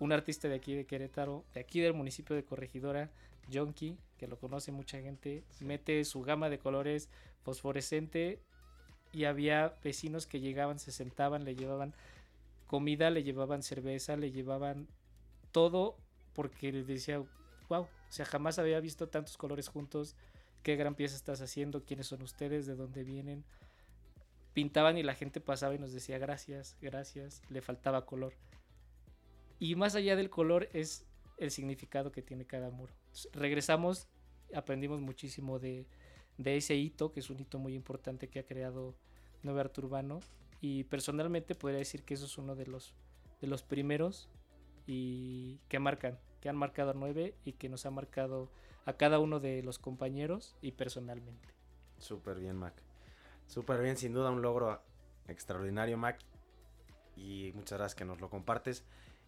Un 0.00 0.12
artista 0.12 0.48
de 0.48 0.56
aquí 0.56 0.74
de 0.74 0.86
Querétaro, 0.86 1.44
de 1.54 1.60
aquí 1.60 1.80
del 1.80 1.94
municipio 1.94 2.34
de 2.34 2.44
Corregidora, 2.44 3.12
Jonky, 3.52 3.98
que 4.18 4.26
lo 4.26 4.38
conoce 4.38 4.72
mucha 4.72 5.00
gente, 5.00 5.44
mete 5.60 6.04
su 6.04 6.22
gama 6.22 6.48
de 6.48 6.58
colores 6.58 7.08
fosforescente 7.42 8.40
y 9.12 9.24
había 9.24 9.74
vecinos 9.82 10.26
que 10.26 10.40
llegaban, 10.40 10.78
se 10.78 10.92
sentaban, 10.92 11.44
le 11.44 11.54
llevaban 11.54 11.94
comida, 12.66 13.10
le 13.10 13.22
llevaban 13.22 13.62
cerveza, 13.62 14.16
le 14.16 14.32
llevaban 14.32 14.88
todo 15.52 15.96
porque 16.32 16.72
les 16.72 16.86
decía, 16.86 17.18
wow, 17.68 17.82
o 17.82 17.88
sea, 18.08 18.26
jamás 18.26 18.58
había 18.58 18.80
visto 18.80 19.08
tantos 19.08 19.36
colores 19.36 19.68
juntos, 19.68 20.16
qué 20.62 20.76
gran 20.76 20.94
pieza 20.94 21.14
estás 21.14 21.40
haciendo, 21.40 21.84
quiénes 21.84 22.08
son 22.08 22.22
ustedes, 22.22 22.66
de 22.66 22.74
dónde 22.74 23.04
vienen. 23.04 23.44
Pintaban 24.52 24.98
y 24.98 25.02
la 25.02 25.14
gente 25.14 25.40
pasaba 25.40 25.74
y 25.74 25.78
nos 25.78 25.92
decía 25.92 26.18
gracias, 26.18 26.76
gracias, 26.80 27.42
le 27.50 27.60
faltaba 27.60 28.06
color. 28.06 28.34
Y 29.58 29.76
más 29.76 29.94
allá 29.94 30.16
del 30.16 30.30
color 30.30 30.68
es 30.72 31.06
el 31.38 31.50
significado 31.50 32.12
que 32.12 32.22
tiene 32.22 32.46
cada 32.46 32.70
muro. 32.70 32.92
regresamos, 33.32 34.08
aprendimos 34.54 35.00
muchísimo 35.00 35.58
de, 35.58 35.86
ese 36.44 36.74
hito, 36.74 37.12
que 37.12 37.20
es 37.20 37.30
un 37.30 37.40
hito 37.40 37.58
muy 37.58 37.74
importante 37.74 38.28
que 38.28 38.40
ha 38.40 38.46
creado 38.46 38.94
Nueve 39.42 39.60
Arte 39.60 39.80
Urbano. 39.80 40.20
Y 40.60 40.84
personalmente 40.84 41.54
podría 41.54 41.78
decir 41.78 42.04
que 42.04 42.14
eso 42.14 42.24
es 42.24 42.38
uno 42.38 42.54
de 42.54 42.66
los, 42.66 42.94
de 43.40 43.46
los 43.48 43.62
primeros 43.62 44.30
y 44.86 45.58
que 45.68 45.78
marcan, 45.78 46.18
que 46.40 46.48
han 46.48 46.56
marcado 46.56 46.90
a 46.90 46.94
Nueve 46.94 47.34
y 47.44 47.52
que 47.52 47.68
nos 47.68 47.84
ha 47.86 47.90
marcado 47.90 48.50
a 48.86 48.94
cada 48.94 49.18
uno 49.18 49.40
de 49.40 49.62
los 49.62 49.78
compañeros 49.78 50.56
y 50.62 50.72
personalmente. 50.72 51.48
Súper 51.98 52.38
bien, 52.38 52.56
Mac. 52.56 52.74
Súper 53.46 53.80
bien, 53.82 53.96
sin 53.96 54.12
duda 54.12 54.30
un 54.30 54.42
logro 54.42 54.80
extraordinario, 55.28 55.96
Mac. 55.96 56.18
Y 57.16 57.52
muchas 57.54 57.78
gracias 57.78 57.94
que 57.94 58.04
nos 58.04 58.20
lo 58.20 58.28
compartes. 58.30 58.84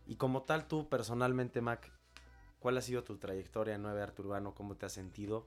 Y 0.06 0.16
como 0.16 0.42
tal, 0.42 0.68
tú 0.68 0.88
personalmente, 0.88 1.60
Mac, 1.60 1.90
¿cuál 2.60 2.78
ha 2.78 2.82
sido 2.82 3.02
tu 3.02 3.16
trayectoria 3.16 3.74
en 3.74 3.82
Nueve 3.82 4.02
Arte 4.02 4.22
Urbano? 4.22 4.54
¿Cómo 4.54 4.76
te 4.76 4.86
has 4.86 4.92
sentido? 4.92 5.46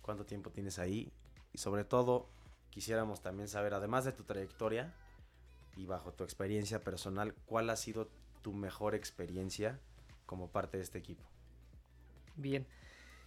¿Cuánto 0.00 0.24
tiempo 0.24 0.50
tienes 0.50 0.78
ahí? 0.78 1.12
Y 1.52 1.58
sobre 1.58 1.84
todo, 1.84 2.28
quisiéramos 2.70 3.20
también 3.20 3.48
saber, 3.48 3.74
además 3.74 4.04
de 4.04 4.12
tu 4.12 4.24
trayectoria 4.24 4.94
y 5.76 5.86
bajo 5.86 6.12
tu 6.12 6.24
experiencia 6.24 6.80
personal, 6.80 7.34
¿cuál 7.44 7.68
ha 7.70 7.76
sido 7.76 8.08
tu 8.42 8.52
mejor 8.52 8.94
experiencia 8.94 9.78
como 10.24 10.48
parte 10.48 10.78
de 10.78 10.84
este 10.84 10.98
equipo? 10.98 11.24
Bien. 12.36 12.66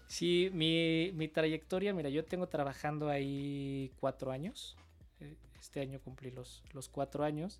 Sí, 0.07 0.49
mi, 0.53 1.11
mi 1.13 1.27
trayectoria, 1.27 1.93
mira, 1.93 2.09
yo 2.09 2.25
tengo 2.25 2.47
trabajando 2.47 3.09
ahí 3.09 3.91
cuatro 3.99 4.31
años. 4.31 4.75
Eh, 5.19 5.35
este 5.59 5.81
año 5.81 5.99
cumplí 6.01 6.31
los, 6.31 6.63
los 6.73 6.89
cuatro 6.89 7.23
años 7.23 7.59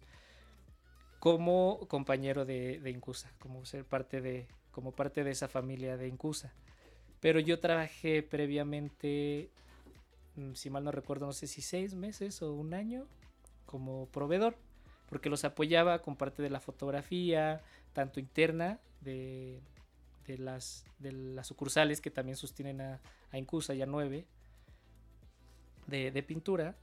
como 1.24 1.80
compañero 1.88 2.44
de, 2.44 2.82
Incusa, 2.94 3.32
como 3.40 3.64
ser 3.64 3.86
parte 3.86 4.20
de, 4.20 4.46
como 4.72 4.92
parte 4.92 5.24
de 5.24 5.32
esa 5.32 5.48
familia 5.48 5.96
de 5.96 6.10
Incusa. 6.10 6.52
Pero 7.22 7.40
yo 7.40 7.62
trabajé 7.62 8.24
previamente, 8.24 9.50
mm, 10.36 10.52
si 10.52 10.70
mal 10.70 10.84
no 10.84 10.92
recuerdo, 10.92 11.26
no 11.26 11.32
sé 11.32 11.48
si 11.48 11.62
seis 11.62 11.94
meses 11.94 12.42
o 12.42 12.52
un 12.52 12.74
año 12.74 13.08
como 13.66 14.08
proveedor, 14.08 14.58
porque 15.08 15.30
los 15.30 15.46
apoyaba 15.46 16.00
con 16.00 16.18
parte 16.18 16.44
de 16.44 16.50
la 16.50 16.60
fotografía, 16.60 17.62
tanto 17.94 18.20
interna 18.20 18.82
de, 19.00 19.62
de, 20.28 20.38
las, 20.38 20.84
de 21.00 21.14
las 21.14 21.48
sucursales 21.48 22.02
que 22.02 22.12
también 22.12 22.36
sostienen 22.36 22.82
a, 22.82 23.00
a 23.32 23.38
Incusa, 23.38 23.74
ya 23.74 23.86
nueve, 23.86 24.26
de, 25.88 26.12
de 26.12 26.22
pintura, 26.22 26.76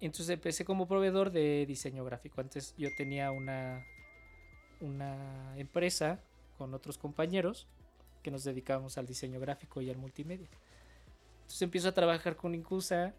entonces 0.00 0.30
empecé 0.30 0.64
como 0.64 0.86
proveedor 0.86 1.30
de 1.30 1.64
diseño 1.66 2.04
gráfico. 2.04 2.40
Antes 2.40 2.74
yo 2.76 2.88
tenía 2.96 3.30
una, 3.30 3.84
una 4.80 5.56
empresa 5.58 6.20
con 6.58 6.74
otros 6.74 6.98
compañeros 6.98 7.66
que 8.22 8.30
nos 8.30 8.44
dedicábamos 8.44 8.98
al 8.98 9.06
diseño 9.06 9.40
gráfico 9.40 9.80
y 9.80 9.90
al 9.90 9.96
multimedia. 9.96 10.48
Entonces 11.42 11.62
empiezo 11.62 11.88
a 11.88 11.92
trabajar 11.92 12.36
con 12.36 12.54
Incusa 12.54 13.14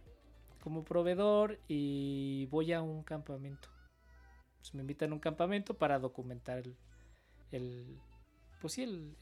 como 0.61 0.83
proveedor 0.83 1.59
y 1.67 2.47
voy 2.47 2.73
a 2.73 2.81
un 2.81 3.03
campamento. 3.03 3.69
me 4.73 4.81
invitan 4.81 5.11
a 5.11 5.13
un 5.13 5.19
campamento 5.19 5.75
para 5.75 5.99
documentar 5.99 6.63
el, 7.51 7.99
pues 8.59 8.73
sí, 8.73 8.83
el, 8.83 9.15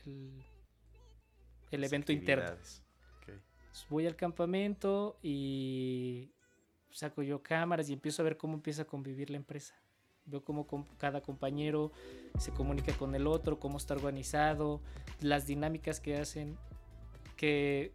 el, 1.69 1.83
evento 1.83 2.13
interno. 2.13 2.55
voy 3.89 4.07
al 4.07 4.15
campamento 4.15 5.17
y 5.21 6.31
saco 6.93 7.23
yo 7.23 7.41
cámaras 7.41 7.89
y 7.89 7.93
empiezo 7.93 8.21
a 8.21 8.25
ver 8.25 8.37
cómo 8.37 8.53
empieza 8.53 8.83
a 8.83 8.85
convivir 8.85 9.29
la 9.29 9.37
empresa. 9.37 9.75
Veo 10.25 10.43
cómo 10.43 10.65
cada 10.97 11.21
compañero 11.21 11.91
se 12.39 12.51
comunica 12.51 12.93
con 12.93 13.13
el 13.13 13.27
otro, 13.27 13.59
cómo 13.59 13.77
está 13.77 13.93
organizado, 13.93 14.79
las 15.19 15.45
dinámicas 15.45 15.99
que 15.99 16.17
hacen. 16.17 16.57
Que, 17.35 17.91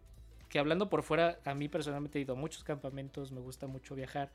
que 0.47 0.59
hablando 0.59 0.89
por 0.89 1.01
fuera, 1.01 1.39
a 1.45 1.55
mí 1.55 1.69
personalmente 1.69 2.19
he 2.19 2.21
ido 2.21 2.33
a 2.33 2.37
muchos 2.37 2.63
campamentos, 2.63 3.31
me 3.31 3.39
gusta 3.39 3.65
mucho 3.65 3.95
viajar, 3.95 4.31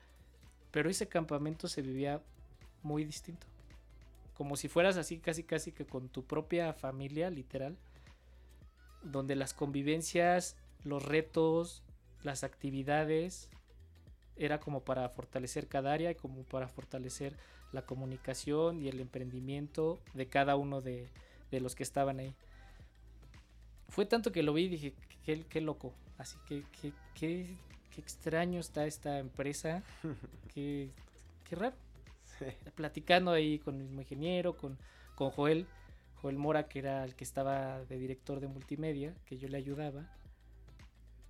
pero 0.71 0.89
ese 0.89 1.07
campamento 1.07 1.69
se 1.69 1.81
vivía 1.81 2.21
muy 2.83 3.05
distinto. 3.05 3.47
Como 4.33 4.57
si 4.57 4.67
fueras 4.67 4.97
así, 4.97 5.19
casi 5.19 5.43
casi 5.43 5.71
que 5.71 5.85
con 5.85 6.09
tu 6.09 6.25
propia 6.25 6.73
familia, 6.73 7.29
literal, 7.29 7.77
donde 9.01 9.35
las 9.35 9.53
convivencias, 9.53 10.57
los 10.83 11.05
retos, 11.05 11.81
las 12.23 12.43
actividades, 12.43 13.49
era 14.37 14.59
como 14.59 14.83
para 14.83 15.07
fortalecer 15.09 15.67
cada 15.67 15.93
área 15.93 16.11
y 16.11 16.15
como 16.15 16.43
para 16.43 16.67
fortalecer 16.67 17.37
la 17.71 17.83
comunicación 17.83 18.81
y 18.81 18.87
el 18.87 18.99
emprendimiento 18.99 19.99
de 20.13 20.27
cada 20.27 20.55
uno 20.55 20.81
de, 20.81 21.09
los 21.51 21.75
que 21.75 21.83
estaban 21.83 22.19
ahí. 22.19 22.35
Fue 23.87 24.05
tanto 24.05 24.31
que 24.31 24.43
lo 24.43 24.53
vi 24.53 24.63
y 24.63 24.69
dije, 24.69 24.93
qué, 25.49 25.61
loco, 25.61 25.93
así 26.17 26.37
que 26.45 26.63
qué, 27.13 27.55
extraño 27.97 28.59
está 28.59 28.85
esta 28.85 29.19
empresa, 29.19 29.83
qué, 30.53 30.89
raro. 31.51 31.75
Platicando 32.75 33.31
ahí 33.31 33.59
con 33.59 33.75
el 33.75 33.83
mismo 33.83 34.01
ingeniero, 34.01 34.57
con, 34.57 34.77
con 35.15 35.29
Joel, 35.29 35.65
Joel 36.21 36.37
Mora, 36.37 36.67
que 36.67 36.79
era 36.79 37.05
el 37.05 37.15
que 37.15 37.23
estaba 37.23 37.85
de 37.85 37.97
director 37.97 38.41
de 38.41 38.47
multimedia, 38.47 39.13
que 39.25 39.37
yo 39.37 39.47
le 39.47 39.57
ayudaba. 39.57 40.01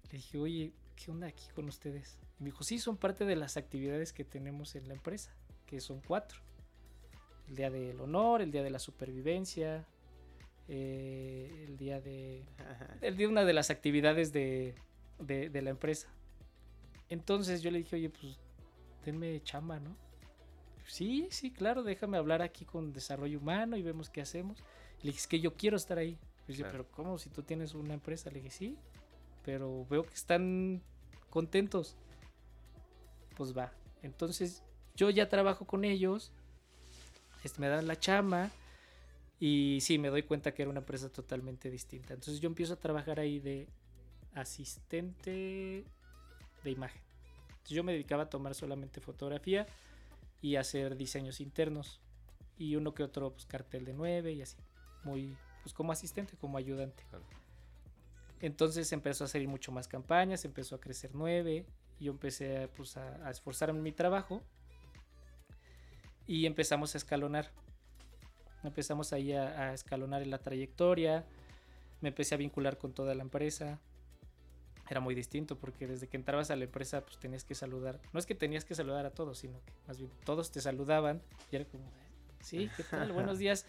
Le 0.10 0.18
dije, 0.18 0.40
oye, 0.40 0.74
¿qué 0.96 1.12
onda 1.12 1.28
aquí 1.28 1.46
con 1.54 1.68
ustedes? 1.68 2.18
Y 2.40 2.44
me 2.44 2.50
dijo, 2.50 2.64
sí, 2.64 2.80
son 2.80 2.98
parte 2.98 3.26
de 3.26 3.36
las 3.36 3.58
actividades 3.58 4.14
que 4.14 4.24
tenemos 4.24 4.76
en 4.76 4.88
la 4.88 4.94
empresa, 4.94 5.34
que 5.66 5.80
son 5.80 6.02
cuatro. 6.02 6.42
El 7.48 7.56
día 7.56 7.70
del 7.70 8.00
honor, 8.02 8.42
el 8.42 8.52
día 8.52 8.64
de 8.64 8.70
la 8.72 8.80
supervivencia, 8.80 9.86
eh, 10.68 11.66
el 11.68 11.78
día 11.78 12.02
de... 12.02 12.44
El 13.02 13.18
día 13.18 13.28
de 13.28 13.32
una 13.32 13.46
de 13.46 13.54
las 13.54 13.70
actividades 13.70 14.34
de, 14.34 14.76
de, 15.20 15.62
la 15.62 15.70
empresa. 15.70 16.10
Entonces 17.10 17.62
yo 17.62 17.72
le 17.72 17.80
dije, 17.80 17.96
oye, 17.96 18.10
pues 18.10 18.40
denme 19.06 19.42
chamba, 19.44 19.80
¿no? 19.80 19.96
Sí, 20.88 21.28
sí, 21.32 21.52
claro, 21.52 21.84
déjame 21.84 22.18
hablar 22.18 22.42
aquí 22.42 22.66
con 22.66 22.94
desarrollo 22.94 23.40
humano 23.40 23.78
y 23.78 23.82
vemos 23.82 24.10
qué 24.10 24.22
hacemos. 24.22 24.60
Le 25.02 25.08
dije, 25.08 25.20
es 25.20 25.28
que 25.28 25.40
yo 25.40 25.56
quiero 25.56 25.78
estar 25.78 25.98
ahí. 25.98 26.18
pero 26.48 26.90
¿cómo? 26.92 27.18
Si 27.18 27.30
tú 27.30 27.44
tienes 27.44 27.74
una 27.74 27.94
empresa. 27.94 28.30
Le 28.30 28.42
dije, 28.42 28.52
sí, 28.52 28.78
pero 29.44 29.86
veo 29.90 30.04
que 30.04 30.14
están 30.14 30.82
contentos 31.30 31.96
pues 33.36 33.56
va. 33.56 33.72
Entonces 34.02 34.64
yo 34.96 35.10
ya 35.10 35.30
trabajo 35.30 35.66
con 35.66 35.86
ellos, 35.86 36.32
este, 37.44 37.62
me 37.62 37.68
dan 37.68 37.88
la 37.88 38.00
chama 38.00 38.52
y 39.40 39.80
sí, 39.82 39.98
me 39.98 40.10
doy 40.10 40.24
cuenta 40.24 40.54
que 40.54 40.62
era 40.62 40.72
una 40.72 40.80
empresa 40.80 41.10
totalmente 41.10 41.70
distinta. 41.70 42.14
Entonces 42.14 42.40
yo 42.40 42.48
empiezo 42.48 42.74
a 42.74 42.78
trabajar 42.78 43.20
ahí 43.20 43.40
de 43.40 43.68
asistente 44.34 45.86
de 46.64 46.72
imagen. 46.72 47.02
yo 47.68 47.84
me 47.84 47.94
dedicaba 47.94 48.24
a 48.24 48.30
tomar 48.30 48.56
solamente 48.56 49.02
fotografía 49.02 49.66
y 50.42 50.56
hacer 50.56 50.96
diseños 50.96 51.40
internos 51.40 52.00
y 52.58 52.76
uno 52.76 52.94
que 52.94 53.04
otro 53.04 53.32
pues, 53.32 53.46
cartel 53.46 53.86
de 53.86 53.94
9 53.94 54.34
y 54.34 54.42
así, 54.42 54.58
muy 55.04 55.38
pues 55.64 55.74
como 55.74 55.92
asistente, 55.92 56.38
como 56.38 56.58
ayudante. 56.58 57.04
Entonces 58.40 58.92
empezó 58.92 59.24
a 59.24 59.28
salir 59.28 59.48
mucho 59.48 59.72
más 59.72 59.88
campañas, 59.88 60.46
empezó 60.46 60.76
a 60.76 60.80
crecer 60.80 61.12
9 61.14 61.66
yo 62.00 62.12
empecé 62.12 62.70
pues, 62.76 62.98
a, 62.98 63.30
esforzarme 63.30 63.78
en 63.78 63.84
mi 63.84 63.92
trabajo 63.92 64.42
y 66.28 66.46
empezamos 66.46 66.96
a 66.96 66.98
escalonar. 66.98 67.52
Empezamos 68.64 69.14
ahí 69.14 69.34
a, 69.34 69.74
escalonar 69.74 70.22
en 70.24 70.32
la 70.32 70.40
trayectoria, 70.40 71.26
me 72.02 72.10
empecé 72.10 72.36
a 72.36 72.38
vincular 72.38 72.78
con 72.78 72.94
toda 72.94 73.14
la 73.16 73.22
empresa. 73.22 73.80
era 74.90 75.00
muy 75.00 75.16
distinto 75.16 75.58
porque 75.58 75.88
desde 75.88 76.08
que 76.08 76.18
entrabas 76.18 76.52
a 76.52 76.56
la 76.56 76.66
empresa 76.66 77.02
pues 77.06 77.18
tenías 77.20 77.44
que 77.44 77.56
saludar. 77.56 78.00
No 78.12 78.20
es 78.20 78.26
que 78.26 78.36
tenías 78.36 78.66
que 78.66 78.76
saludar 78.76 79.06
a 79.06 79.12
todos, 79.12 79.40
sino 79.40 79.60
que 79.66 79.74
más 79.88 79.98
bien 79.98 80.12
todos 80.26 80.52
te 80.52 80.62
saludaban 80.62 81.22
y 81.52 81.56
era 81.56 81.66
como, 81.66 81.84
sí, 82.42 82.70
¿qué 82.76 82.84
tal? 82.84 83.12
Buenos 83.12 83.38
días. 83.38 83.66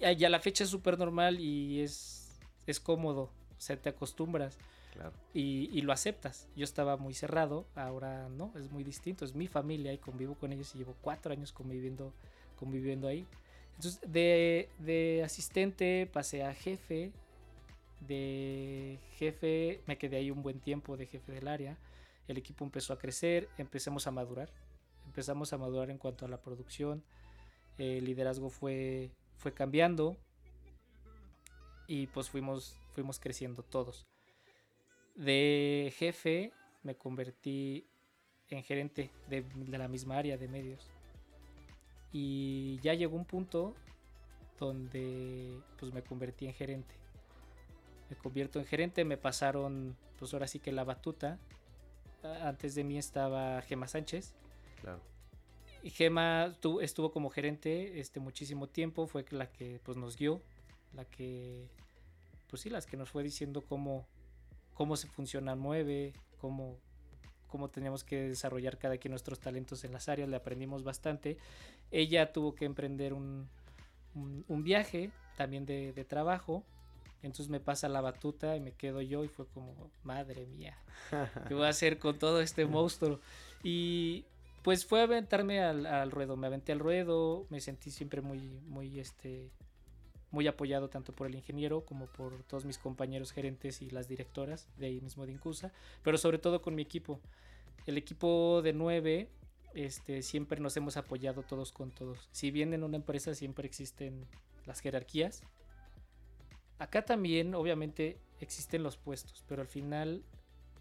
Y 0.00 0.24
a 0.24 0.30
la 0.30 0.40
fecha 0.40 0.64
es 0.64 0.70
súper 0.70 0.98
normal 0.98 1.40
y 1.40 1.82
es, 1.82 2.40
es 2.66 2.80
cómodo, 2.80 3.24
o 3.24 3.60
sea, 3.60 3.76
te 3.76 3.90
acostumbras. 3.90 4.56
Y, 5.32 5.80
lo 5.82 5.92
aceptas. 5.92 6.48
Yo 6.56 6.64
estaba 6.64 6.96
muy 6.96 7.14
cerrado, 7.14 7.66
ahora 7.74 8.28
no, 8.28 8.52
es 8.56 8.70
muy 8.70 8.84
distinto, 8.84 9.24
es 9.24 9.34
mi 9.34 9.46
familia 9.46 9.92
y 9.92 9.98
convivo 9.98 10.34
con 10.34 10.52
ellos 10.52 10.74
y 10.74 10.78
llevo 10.78 10.96
cuatro 11.00 11.32
años 11.32 11.52
conviviendo, 11.52 12.12
conviviendo 12.56 13.08
ahí. 13.08 13.26
Entonces, 13.76 14.00
de, 14.06 14.68
de 14.78 15.22
asistente 15.24 16.08
pasé 16.12 16.44
a 16.44 16.54
jefe, 16.54 17.12
de 18.00 18.98
jefe 19.12 19.80
me 19.86 19.96
quedé 19.96 20.16
ahí 20.16 20.30
un 20.30 20.42
buen 20.42 20.60
tiempo 20.60 20.96
de 20.96 21.06
jefe 21.06 21.32
del 21.32 21.48
área, 21.48 21.78
el 22.28 22.36
equipo 22.36 22.64
empezó 22.64 22.92
a 22.92 22.98
crecer, 22.98 23.48
empezamos 23.58 24.06
a 24.06 24.10
madurar, 24.10 24.52
empezamos 25.06 25.52
a 25.52 25.58
madurar 25.58 25.90
en 25.90 25.98
cuanto 25.98 26.26
a 26.26 26.28
la 26.28 26.40
producción, 26.40 27.02
el 27.78 28.04
liderazgo 28.04 28.50
fue, 28.50 29.10
fue 29.36 29.54
cambiando 29.54 30.16
y 31.86 32.06
pues 32.08 32.28
fuimos, 32.28 32.76
fuimos 32.92 33.18
creciendo 33.18 33.62
todos. 33.62 34.09
De 35.14 35.92
jefe 35.96 36.52
me 36.82 36.96
convertí 36.96 37.86
en 38.48 38.62
gerente 38.62 39.10
de, 39.28 39.42
de 39.42 39.78
la 39.78 39.88
misma 39.88 40.18
área 40.18 40.36
de 40.36 40.48
medios. 40.48 40.90
Y 42.12 42.78
ya 42.80 42.94
llegó 42.94 43.16
un 43.16 43.24
punto 43.24 43.74
donde 44.58 45.60
pues 45.78 45.92
me 45.92 46.02
convertí 46.02 46.46
en 46.46 46.54
gerente 46.54 47.00
me 48.10 48.16
convierto 48.16 48.58
en 48.58 48.66
gerente, 48.66 49.04
me 49.04 49.16
pasaron, 49.16 49.96
pues 50.18 50.34
ahora 50.34 50.48
sí 50.48 50.58
que 50.58 50.72
la 50.72 50.84
batuta. 50.84 51.38
Antes 52.42 52.74
de 52.74 52.84
mí 52.84 52.98
estaba 52.98 53.62
Gema 53.62 53.86
Sánchez. 53.86 54.34
Claro. 54.80 55.00
Y 55.82 55.90
Gema 55.90 56.56
estuvo 56.82 57.12
como 57.12 57.30
gerente 57.30 58.00
este 58.00 58.20
muchísimo 58.20 58.66
tiempo, 58.66 59.06
fue 59.06 59.24
la 59.30 59.50
que 59.50 59.80
pues 59.84 59.96
nos 59.96 60.16
guió, 60.16 60.42
la 60.92 61.04
que, 61.06 61.68
pues 62.48 62.62
sí, 62.62 62.68
las 62.68 62.84
que 62.84 62.98
nos 62.98 63.08
fue 63.08 63.22
diciendo 63.22 63.62
cómo, 63.62 64.06
cómo 64.80 64.96
se 64.96 65.08
funciona 65.08 65.54
mueve, 65.56 66.14
cómo, 66.40 66.78
cómo 67.48 67.68
teníamos 67.68 68.02
que 68.02 68.30
desarrollar 68.30 68.78
cada 68.78 68.96
quien 68.96 69.10
nuestros 69.10 69.38
talentos 69.38 69.84
en 69.84 69.92
las 69.92 70.08
áreas, 70.08 70.30
le 70.30 70.36
aprendimos 70.36 70.84
bastante. 70.84 71.36
Ella 71.90 72.32
tuvo 72.32 72.54
que 72.54 72.64
emprender 72.64 73.12
un, 73.12 73.46
un, 74.14 74.64
viaje 74.64 75.10
también 75.36 75.66
de, 75.66 75.92
de 75.92 76.04
trabajo 76.06 76.64
entonces 77.22 77.50
me 77.50 77.60
pasa 77.60 77.90
la 77.90 78.00
batuta 78.00 78.56
y 78.56 78.60
me 78.60 78.72
quedo 78.72 79.02
yo 79.02 79.22
y 79.22 79.28
fue 79.28 79.46
como, 79.48 79.90
madre 80.02 80.46
mía, 80.46 80.78
¿qué 81.46 81.52
voy 81.52 81.66
a 81.66 81.68
hacer 81.68 81.98
con 81.98 82.18
todo 82.18 82.40
este 82.40 82.64
monstruo? 82.64 83.20
Y 83.62 84.24
pues 84.62 84.86
fue 84.86 85.02
aventarme 85.02 85.60
al, 85.60 86.10
ruedo, 86.10 86.38
me 86.38 86.46
aventé 86.46 86.72
al 86.72 86.78
ruedo, 86.78 87.44
me 87.50 87.60
sentí 87.60 87.90
siempre 87.90 88.22
muy, 88.22 88.40
muy, 88.66 88.98
este, 88.98 89.50
muy 90.30 90.46
apoyado 90.46 90.88
tanto 90.88 91.12
por 91.12 91.26
el 91.26 91.34
ingeniero 91.34 91.84
como 91.84 92.06
por 92.06 92.42
todos 92.44 92.64
mis 92.64 92.78
compañeros 92.78 93.32
gerentes 93.32 93.82
y 93.82 93.90
las 93.90 94.08
directoras 94.08 94.68
de 94.76 94.86
ahí 94.86 95.00
mismo 95.00 95.26
de 95.26 95.32
Incusa, 95.32 95.72
pero 96.02 96.18
sobre 96.18 96.38
todo 96.38 96.62
con 96.62 96.74
mi 96.74 96.82
equipo. 96.82 97.20
El 97.86 97.98
equipo 97.98 98.60
de 98.62 98.72
nueve, 98.72 99.28
este, 99.74 100.22
siempre 100.22 100.60
nos 100.60 100.76
hemos 100.76 100.96
apoyado 100.96 101.42
todos 101.42 101.72
con 101.72 101.90
todos. 101.90 102.28
Si 102.30 102.50
bien 102.50 102.74
en 102.74 102.84
una 102.84 102.96
empresa 102.96 103.34
siempre 103.34 103.66
existen 103.66 104.26
las 104.66 104.80
jerarquías, 104.80 105.42
Acá 106.80 107.04
también, 107.04 107.54
obviamente, 107.54 108.16
existen 108.40 108.82
los 108.82 108.96
puestos, 108.96 109.44
pero 109.46 109.60
al 109.60 109.68
final, 109.68 110.24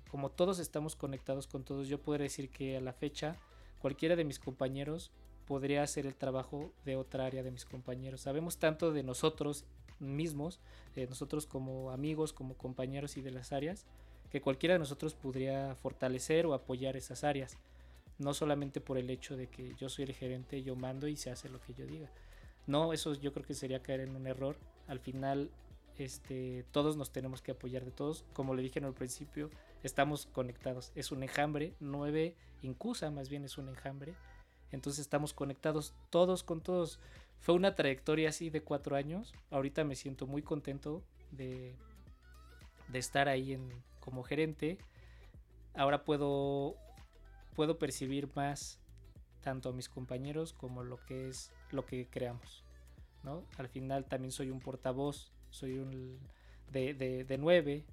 como 0.09 0.31
todos 0.31 0.59
estamos 0.59 0.95
conectados 0.95 1.45
con 1.45 1.65
todos, 1.65 1.89
yo 1.89 2.01
podría 2.01 2.23
decir 2.23 2.49
que 2.49 2.77
a 2.77 2.79
la 2.81 2.93
fecha, 2.93 3.35
cualquiera 3.79 4.15
de 4.15 4.23
mis 4.23 4.39
compañeros 4.39 5.11
podría 5.49 5.81
hacer 5.81 6.05
el 6.05 6.13
trabajo 6.13 6.71
de 6.85 6.95
otra 6.95 7.25
área 7.25 7.41
de 7.41 7.49
mis 7.49 7.65
compañeros. 7.65 8.21
Sabemos 8.21 8.59
tanto 8.59 8.91
de 8.91 9.01
nosotros 9.01 9.65
mismos, 9.97 10.59
de 10.93 11.07
nosotros 11.07 11.47
como 11.47 11.89
amigos, 11.89 12.33
como 12.33 12.53
compañeros 12.53 13.17
y 13.17 13.21
de 13.21 13.31
las 13.31 13.51
áreas, 13.51 13.87
que 14.29 14.41
cualquiera 14.41 14.73
de 14.73 14.79
nosotros 14.79 15.15
podría 15.15 15.73
fortalecer 15.73 16.45
o 16.45 16.53
apoyar 16.53 16.95
esas 16.95 17.23
áreas. 17.23 17.57
No 18.19 18.35
solamente 18.35 18.79
por 18.79 18.99
el 18.99 19.09
hecho 19.09 19.35
de 19.35 19.47
que 19.47 19.73
yo 19.79 19.89
soy 19.89 20.05
el 20.05 20.13
gerente, 20.13 20.61
yo 20.61 20.75
mando 20.75 21.07
y 21.07 21.15
se 21.15 21.31
hace 21.31 21.49
lo 21.49 21.59
que 21.59 21.73
yo 21.73 21.87
diga. 21.87 22.11
No, 22.67 22.93
eso 22.93 23.15
yo 23.15 23.33
creo 23.33 23.43
que 23.43 23.55
sería 23.55 23.81
caer 23.81 24.01
en 24.01 24.15
un 24.15 24.27
error. 24.27 24.55
Al 24.87 24.99
final 24.99 25.49
este, 25.97 26.63
todos 26.71 26.95
nos 26.95 27.11
tenemos 27.11 27.41
que 27.41 27.53
apoyar 27.53 27.85
de 27.85 27.91
todos. 27.91 28.23
Como 28.33 28.53
le 28.53 28.61
dije 28.61 28.77
en 28.77 28.85
el 28.85 28.93
principio, 28.93 29.49
estamos 29.81 30.27
conectados. 30.27 30.91
Es 30.93 31.11
un 31.11 31.23
enjambre, 31.23 31.73
nueve 31.79 32.35
incusa 32.61 33.09
más 33.09 33.29
bien 33.29 33.45
es 33.45 33.57
un 33.57 33.69
enjambre. 33.69 34.13
Entonces 34.71 35.01
estamos 35.01 35.33
conectados 35.33 35.93
todos 36.09 36.43
con 36.43 36.61
todos. 36.61 36.99
Fue 37.39 37.55
una 37.55 37.75
trayectoria 37.75 38.29
así 38.29 38.49
de 38.49 38.61
cuatro 38.61 38.95
años. 38.95 39.33
Ahorita 39.49 39.83
me 39.83 39.95
siento 39.95 40.27
muy 40.27 40.41
contento 40.41 41.03
de, 41.31 41.75
de 42.87 42.99
estar 42.99 43.27
ahí 43.27 43.53
en, 43.53 43.69
como 43.99 44.23
gerente. 44.23 44.77
Ahora 45.73 46.03
puedo, 46.03 46.75
puedo 47.55 47.79
percibir 47.79 48.29
más 48.35 48.79
tanto 49.41 49.69
a 49.69 49.73
mis 49.73 49.87
compañeros 49.87 50.53
como 50.53 50.83
lo 50.83 51.03
que 51.05 51.29
es 51.29 51.51
lo 51.71 51.85
que 51.85 52.07
creamos. 52.07 52.63
¿no? 53.23 53.43
Al 53.57 53.67
final 53.67 54.05
también 54.05 54.31
soy 54.31 54.49
un 54.49 54.59
portavoz 54.59 55.31
soy 55.49 55.79
un 55.79 56.19
de, 56.71 56.93
de, 56.93 57.37
nueve, 57.37 57.83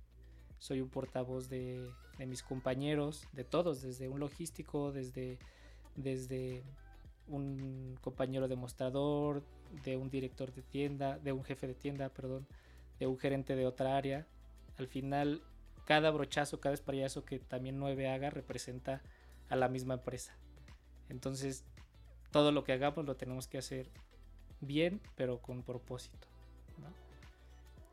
soy 0.58 0.80
un 0.80 0.90
portavoz 0.90 1.48
de, 1.48 1.90
de, 2.18 2.26
mis 2.26 2.42
compañeros, 2.42 3.26
de 3.32 3.44
todos, 3.44 3.80
desde 3.80 4.08
un 4.08 4.20
logístico, 4.20 4.92
desde, 4.92 5.38
desde 5.96 6.62
un 7.28 7.98
compañero 8.00 8.48
demostrador, 8.48 9.42
de 9.84 9.96
un 9.96 10.10
director 10.10 10.52
de 10.52 10.62
tienda, 10.62 11.18
de 11.18 11.32
un 11.32 11.44
jefe 11.44 11.66
de 11.66 11.74
tienda, 11.74 12.08
perdón, 12.08 12.46
de 12.98 13.06
un 13.06 13.18
gerente 13.18 13.56
de 13.56 13.66
otra 13.66 13.96
área. 13.96 14.26
Al 14.78 14.86
final, 14.86 15.42
cada 15.84 16.10
brochazo, 16.10 16.60
cada 16.60 16.74
espallazo 16.74 17.24
que 17.24 17.38
también 17.38 17.78
nueve 17.78 18.08
haga 18.08 18.30
representa 18.30 19.02
a 19.48 19.56
la 19.56 19.68
misma 19.68 19.94
empresa. 19.94 20.36
Entonces, 21.08 21.64
todo 22.30 22.52
lo 22.52 22.64
que 22.64 22.72
hagamos 22.72 23.04
lo 23.06 23.16
tenemos 23.16 23.48
que 23.48 23.58
hacer 23.58 23.88
bien, 24.60 25.00
pero 25.14 25.40
con 25.40 25.62
propósito. 25.62 26.28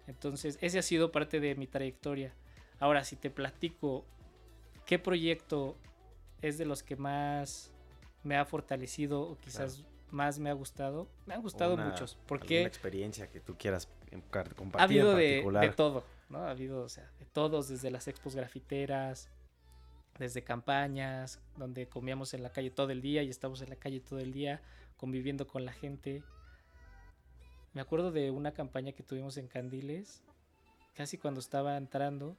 Entonces, 0.08 0.58
ese 0.62 0.80
ha 0.80 0.82
sido 0.82 1.12
parte 1.12 1.40
de 1.40 1.56
mi 1.56 1.68
trayectoria. 1.68 2.34
Ahora, 2.80 3.04
si 3.04 3.16
te 3.16 3.30
platico 3.30 4.06
qué 4.86 5.00
proyecto 5.00 5.78
es 6.42 6.58
de 6.58 6.66
los 6.66 6.84
que 6.84 6.98
más 6.98 7.73
me 8.24 8.38
ha 8.38 8.46
fortalecido 8.46 9.22
o 9.22 9.38
quizás 9.38 9.84
más 10.12 10.40
me 10.40 10.50
ha 10.50 10.54
gustado, 10.54 11.10
me 11.26 11.34
han 11.34 11.42
gustado 11.42 11.76
muchos. 11.76 12.18
Porque 12.28 12.60
una 12.60 12.68
experiencia 12.68 13.30
que 13.30 13.40
tú 13.40 13.56
quieras 13.58 13.90
compartir. 14.56 14.80
Ha 14.80 14.84
habido 14.84 15.16
de, 15.16 15.44
de, 15.62 15.70
todo, 15.70 16.04
¿no? 16.30 16.40
Ha 16.40 16.52
habido, 16.52 16.84
o 16.84 16.90
sea, 16.90 17.12
de 17.20 17.26
todos, 17.26 17.68
desde 17.68 17.90
las 17.92 18.08
expos 18.08 18.36
grafiteras, 18.36 19.30
desde 20.20 20.44
campañas, 20.44 21.40
donde 21.58 21.88
comíamos 21.88 22.34
en 22.34 22.44
la 22.44 22.52
calle 22.52 22.70
todo 22.70 22.92
el 22.92 23.02
día 23.02 23.24
y 23.24 23.30
estamos 23.30 23.62
en 23.62 23.70
la 23.70 23.76
calle 23.76 24.00
todo 24.00 24.20
el 24.20 24.32
día 24.32 24.62
conviviendo 24.98 25.48
con 25.48 25.66
la 25.66 25.74
gente. 25.74 26.24
Me 27.74 27.82
acuerdo 27.82 28.12
de 28.12 28.30
una 28.30 28.54
campaña 28.54 28.92
que 28.92 29.02
tuvimos 29.02 29.38
en 29.38 29.48
Candiles, 29.48 30.22
casi 30.94 31.18
cuando 31.18 31.40
estaba 31.40 31.76
entrando, 31.76 32.38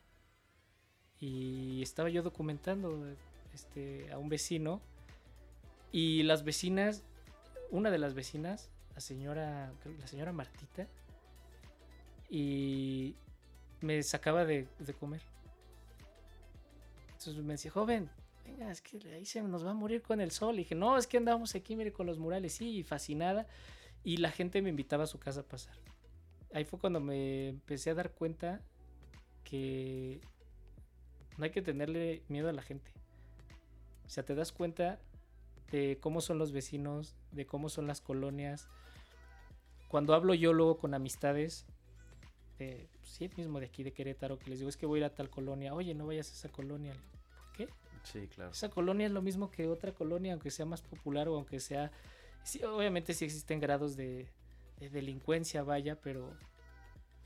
y 1.18 1.83
estaba 1.83 2.09
yo 2.09 2.23
documentando 2.23 3.05
este, 3.53 4.12
a 4.12 4.18
un 4.18 4.29
vecino, 4.29 4.81
y 5.94 6.24
las 6.24 6.42
vecinas, 6.42 7.04
una 7.70 7.88
de 7.88 7.98
las 7.98 8.14
vecinas, 8.14 8.68
la 8.96 9.00
señora, 9.00 9.72
la 10.00 10.07
señora 10.09 10.33
Martita, 10.33 10.88
y 12.28 13.14
me 13.80 14.02
sacaba 14.02 14.44
de, 14.44 14.66
de 14.80 14.92
comer. 14.92 15.22
Entonces 17.12 17.37
me 17.44 17.52
decía, 17.52 17.70
joven, 17.70 18.11
venga, 18.44 18.72
es 18.72 18.83
que 18.83 18.98
ahí 19.14 19.24
se 19.24 19.40
nos 19.40 19.64
va 19.64 19.70
a 19.70 19.74
morir 19.74 20.02
con 20.02 20.20
el 20.20 20.33
sol. 20.33 20.57
Y 20.57 20.59
dije, 20.59 20.74
no, 20.74 20.98
es 20.98 21.07
que 21.07 21.16
andamos 21.16 21.54
aquí, 21.54 21.76
mire, 21.76 21.92
con 21.92 22.09
los 22.09 22.18
murales. 22.18 22.54
Sí, 22.54 22.83
fascinada. 22.83 23.46
Y 24.02 24.16
la 24.16 24.33
gente 24.33 24.62
me 24.62 24.70
invitaba 24.70 25.04
a 25.04 25.07
su 25.07 25.20
casa 25.20 25.42
a 25.42 25.44
pasar. 25.44 25.76
Ahí 26.52 26.64
fue 26.64 26.80
cuando 26.80 26.98
me 26.98 27.50
empecé 27.50 27.90
a 27.90 27.94
dar 27.94 28.11
cuenta 28.11 28.61
que 29.44 30.20
no 31.38 31.44
hay 31.44 31.50
que 31.50 31.62
tenerle 31.62 32.24
miedo 32.26 32.48
a 32.48 32.52
la 32.52 32.62
gente. 32.62 32.90
O 34.04 34.11
sea, 34.11 34.24
te 34.24 34.35
das 34.35 34.50
cuenta 34.50 34.98
de 35.70 35.98
cómo 36.00 36.20
son 36.20 36.38
los 36.38 36.53
vecinos, 36.53 37.16
de 37.33 37.46
cómo 37.46 37.68
son 37.68 37.87
las 37.87 38.00
colonias. 38.00 38.68
Cuando 39.88 40.14
hablo 40.14 40.35
yo 40.35 40.53
luego 40.53 40.79
con 40.79 40.94
amistades, 40.94 41.66
de, 42.59 42.88
sí, 43.03 43.31
mismo 43.37 43.61
de 43.61 43.66
aquí 43.66 43.83
de 43.83 43.92
Querétaro, 43.92 44.38
que 44.38 44.50
les 44.50 44.59
digo, 44.61 44.68
es 44.68 44.77
que 44.77 44.87
voy 44.87 44.98
a 44.98 45.00
ir 45.00 45.05
a 45.05 45.14
tal 45.14 45.31
colonia, 45.31 45.74
oye, 45.74 45.94
no 45.94 46.07
vayas 46.07 46.31
a 46.31 46.35
esa 46.35 46.48
colonia. 46.50 46.92
¿Por 46.92 47.53
qué? 47.53 47.68
Sí, 48.05 48.29
claro. 48.29 48.50
Esa 48.53 48.68
colonia 48.68 49.07
es 49.07 49.12
lo 49.12 49.22
mismo 49.22 49.50
que 49.50 49.66
otra 49.68 49.92
colonia, 49.92 50.33
aunque 50.33 50.50
sea 50.50 50.66
más 50.66 50.83
popular 50.83 51.29
o 51.29 51.37
aunque 51.37 51.61
sea 51.61 51.90
obviamente 52.64 53.14
sí 53.14 53.24
existen 53.24 53.61
grados 53.61 53.96
de, 53.96 54.29
delincuencia, 54.92 55.62
vaya, 55.62 55.96
pero 56.00 56.37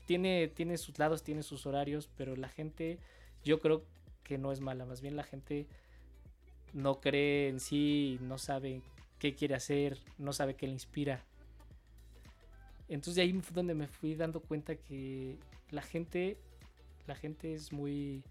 tiene, 0.05 0.47
tiene 0.47 0.77
sus 0.77 0.97
lados, 0.97 1.23
tiene 1.23 1.43
sus 1.43 1.65
horarios, 1.65 2.09
pero 2.15 2.35
la 2.37 2.47
gente, 2.47 2.99
yo 3.43 3.59
creo 3.59 3.83
que 4.23 4.37
no 4.37 4.53
es 4.53 4.61
mala, 4.61 4.85
más 4.85 5.01
bien 5.01 5.17
la 5.17 5.23
gente 5.23 5.67
no 6.73 6.99
cree 6.99 7.49
en 7.49 7.59
sí, 7.59 8.19
no 8.21 8.37
sabe 8.37 8.81
qué 9.17 9.35
quiere 9.35 9.55
hacer, 9.55 9.97
no 10.17 10.33
sabe 10.33 10.55
qué 10.55 10.67
le 10.67 10.73
inspira. 10.73 11.23
Entonces 12.87 13.15
de 13.15 13.21
ahí 13.21 13.33
fue 13.33 13.53
donde 13.53 13.75
me 13.75 13.87
fui 13.87 14.15
dando 14.15 14.39
cuenta 14.39 14.75
que 14.75 15.37
la 15.71 15.81
gente, 15.81 16.37
la 17.05 17.15
gente 17.15 17.53
es 17.53 17.71
muy, 17.71 18.23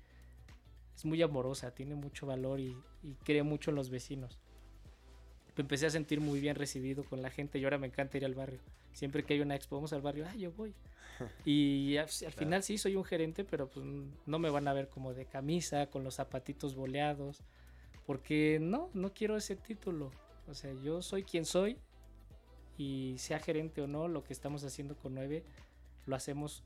es 0.96 1.04
muy 1.04 1.22
amorosa, 1.22 1.70
tiene 1.72 1.94
mucho 1.94 2.26
valor 2.26 2.58
y, 2.60 2.76
y 3.02 3.14
cree 3.24 3.42
mucho 3.42 3.70
en 3.70 3.76
los 3.76 3.90
vecinos. 3.90 4.38
Me 5.56 5.62
empecé 5.62 5.86
a 5.86 5.90
sentir 5.90 6.20
muy 6.20 6.40
bien 6.40 6.56
recibido 6.56 7.04
con 7.04 7.22
la 7.22 7.30
gente 7.30 7.58
y 7.58 7.64
ahora 7.64 7.78
me 7.78 7.88
encanta 7.88 8.16
ir 8.16 8.24
al 8.24 8.34
barrio. 8.34 8.60
Siempre 8.92 9.24
que 9.24 9.34
hay 9.34 9.40
una 9.40 9.54
expo, 9.54 9.76
vamos 9.76 9.92
al 9.92 10.02
barrio, 10.02 10.26
ah, 10.28 10.34
yo 10.34 10.52
voy. 10.52 10.74
Y 11.44 11.96
al, 11.96 12.08
final 12.08 12.62
sí 12.62 12.78
soy 12.78 12.96
un 12.96 13.04
gerente, 13.04 13.44
pero 13.44 13.68
pues 13.68 13.84
no 14.26 14.38
me 14.38 14.50
van 14.50 14.68
a 14.68 14.72
ver 14.72 14.88
como 14.88 15.14
de 15.14 15.26
camisa, 15.26 15.86
con 15.86 16.04
los 16.04 16.16
zapatitos 16.16 16.74
boleados, 16.74 17.42
porque 18.08 18.56
no, 18.58 18.88
no 18.94 19.12
quiero 19.12 19.36
ese 19.36 19.54
título. 19.54 20.10
O 20.46 20.54
sea, 20.54 20.72
yo 20.72 21.02
soy 21.02 21.24
quien 21.24 21.44
soy 21.44 21.76
y 22.78 23.16
sea 23.18 23.38
gerente 23.38 23.82
o 23.82 23.86
no, 23.86 24.08
lo 24.08 24.24
que 24.24 24.32
estamos 24.32 24.64
haciendo 24.64 24.96
con 24.96 25.12
9 25.12 25.44
lo 26.06 26.16
hacemos 26.16 26.62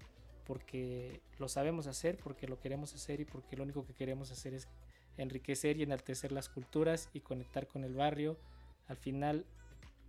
porque 0.46 1.20
lo 1.40 1.48
sabemos 1.48 1.88
hacer, 1.88 2.16
porque 2.16 2.46
lo 2.46 2.60
queremos 2.60 2.94
hacer 2.94 3.20
y 3.20 3.24
porque 3.24 3.56
lo 3.56 3.64
único 3.64 3.84
que 3.84 3.92
queremos 3.92 4.30
hacer 4.30 4.54
es 4.54 4.68
enriquecer 5.16 5.78
y 5.78 5.82
enaltecer 5.82 6.30
las 6.30 6.48
culturas 6.48 7.08
y 7.12 7.22
conectar 7.22 7.66
con 7.66 7.82
el 7.82 7.96
barrio. 7.96 8.38
Al 8.86 8.96
final, 8.96 9.44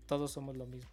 todos 0.06 0.30
somos 0.30 0.56
lo 0.56 0.68
mismo. 0.68 0.92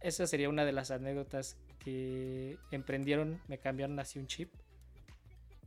Esa 0.00 0.26
sería 0.26 0.48
una 0.48 0.64
de 0.64 0.72
las 0.72 0.90
anécdotas 0.90 1.58
que 1.78 2.56
emprendieron, 2.70 3.38
me 3.48 3.58
cambiaron 3.58 3.98
así 3.98 4.18
un 4.18 4.28
chip. 4.28 4.50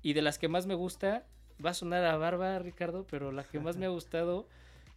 Y 0.01 0.13
de 0.13 0.23
las 0.23 0.39
que 0.39 0.47
más 0.47 0.65
me 0.65 0.73
gusta, 0.73 1.27
va 1.63 1.71
a 1.71 1.73
sonar 1.73 2.03
a 2.05 2.17
barba, 2.17 2.59
Ricardo, 2.59 3.05
pero 3.09 3.31
la 3.31 3.43
que 3.43 3.59
más 3.59 3.77
me 3.77 3.85
ha 3.85 3.89
gustado 3.89 4.47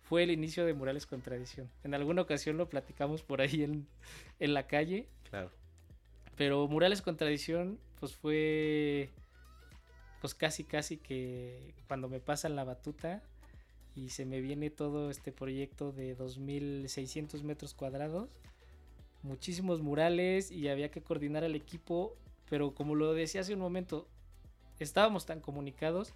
fue 0.02 0.22
el 0.22 0.30
inicio 0.30 0.64
de 0.64 0.74
Murales 0.74 1.06
con 1.06 1.20
Tradición. 1.20 1.70
En 1.84 1.94
alguna 1.94 2.22
ocasión 2.22 2.56
lo 2.56 2.68
platicamos 2.68 3.22
por 3.22 3.40
ahí 3.40 3.62
en, 3.62 3.86
en 4.38 4.54
la 4.54 4.66
calle. 4.66 5.06
Claro. 5.28 5.50
Pero 6.36 6.66
Murales 6.68 7.02
con 7.02 7.16
Tradición, 7.16 7.78
pues 7.98 8.14
fue. 8.14 9.10
Pues 10.20 10.34
casi, 10.34 10.64
casi 10.64 10.98
que 10.98 11.74
cuando 11.86 12.08
me 12.08 12.20
pasan 12.20 12.54
la 12.54 12.64
batuta 12.64 13.22
y 13.94 14.10
se 14.10 14.26
me 14.26 14.42
viene 14.42 14.68
todo 14.68 15.10
este 15.10 15.32
proyecto 15.32 15.92
de 15.92 16.16
2.600 16.16 17.42
metros 17.42 17.72
cuadrados 17.72 18.28
muchísimos 19.22 19.80
murales 19.80 20.50
y 20.50 20.68
había 20.68 20.90
que 20.90 21.02
coordinar 21.02 21.44
al 21.44 21.54
equipo, 21.54 22.16
pero 22.48 22.74
como 22.74 22.94
lo 22.94 23.12
decía 23.12 23.42
hace 23.42 23.54
un 23.54 23.60
momento, 23.60 24.08
estábamos 24.78 25.26
tan 25.26 25.40
comunicados, 25.40 26.14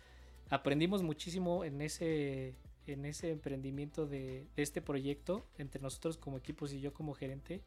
aprendimos 0.50 1.02
muchísimo 1.02 1.64
en 1.64 1.80
ese, 1.80 2.54
en 2.86 3.04
ese 3.04 3.30
emprendimiento 3.30 4.06
de, 4.06 4.46
este 4.56 4.82
proyecto, 4.82 5.44
entre 5.58 5.80
nosotros 5.80 6.16
como 6.16 6.38
equipos 6.38 6.72
y 6.72 6.80
yo 6.80 6.92
como 6.92 7.14
gerente, 7.14 7.60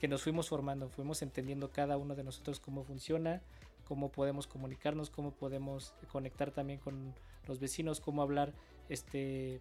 que 0.00 0.08
nos 0.08 0.22
fuimos 0.22 0.48
formando, 0.48 0.88
fuimos 0.88 1.22
entendiendo 1.22 1.70
cada 1.70 1.96
uno 1.96 2.14
de 2.14 2.24
nosotros 2.24 2.60
cómo 2.60 2.84
funciona, 2.84 3.42
cómo 3.84 4.10
podemos 4.10 4.46
comunicarnos, 4.46 5.10
cómo 5.10 5.32
podemos 5.32 5.94
conectar 6.10 6.50
también 6.50 6.78
con 6.78 7.14
los 7.46 7.60
vecinos, 7.60 8.00
cómo 8.00 8.22
hablar 8.22 8.52
este 8.88 9.60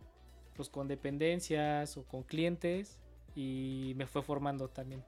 pues 0.56 0.70
con 0.70 0.88
dependencias 0.88 1.98
o 1.98 2.04
con 2.04 2.24
clientes 2.24 3.00
y 3.36 3.94
me 3.96 4.06
fue 4.06 4.22
formando 4.22 4.68
también. 4.68 5.04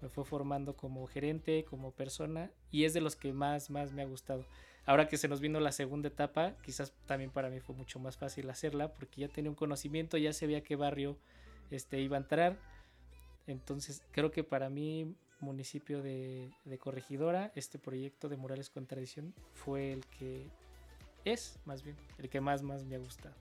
Me 0.00 0.08
fue 0.08 0.24
formando 0.24 0.76
como 0.76 1.06
gerente, 1.06 1.64
como 1.64 1.92
persona 1.92 2.50
y 2.70 2.84
es 2.84 2.94
de 2.94 3.00
los 3.00 3.16
que 3.16 3.32
más, 3.32 3.70
más 3.70 3.92
me 3.92 4.02
ha 4.02 4.06
gustado. 4.06 4.44
Ahora 4.86 5.08
que 5.08 5.18
se 5.18 5.28
nos 5.28 5.40
vino 5.40 5.60
la 5.60 5.72
segunda 5.72 6.08
etapa, 6.08 6.54
quizás 6.62 6.92
también 7.06 7.30
para 7.30 7.50
mí 7.50 7.60
fue 7.60 7.74
mucho 7.74 7.98
más 7.98 8.16
fácil 8.16 8.48
hacerla 8.50 8.92
porque 8.92 9.20
ya 9.20 9.28
tenía 9.28 9.50
un 9.50 9.56
conocimiento, 9.56 10.16
ya 10.16 10.32
sabía 10.32 10.62
qué 10.62 10.76
barrio 10.76 11.16
este, 11.70 12.00
iba 12.00 12.16
a 12.16 12.20
entrar. 12.20 12.58
Entonces 13.46 14.02
creo 14.10 14.30
que 14.30 14.42
para 14.42 14.70
mí, 14.70 15.14
municipio 15.40 16.02
de, 16.02 16.50
de 16.64 16.78
Corregidora, 16.78 17.52
este 17.54 17.78
proyecto 17.78 18.28
de 18.28 18.36
Murales 18.36 18.70
con 18.70 18.86
Tradición 18.86 19.34
fue 19.52 19.92
el 19.92 20.06
que 20.06 20.48
es, 21.24 21.58
más 21.64 21.82
bien, 21.82 21.96
el 22.18 22.28
que 22.28 22.40
más, 22.40 22.62
más 22.62 22.84
me 22.84 22.96
ha 22.96 22.98
gustado. 22.98 23.34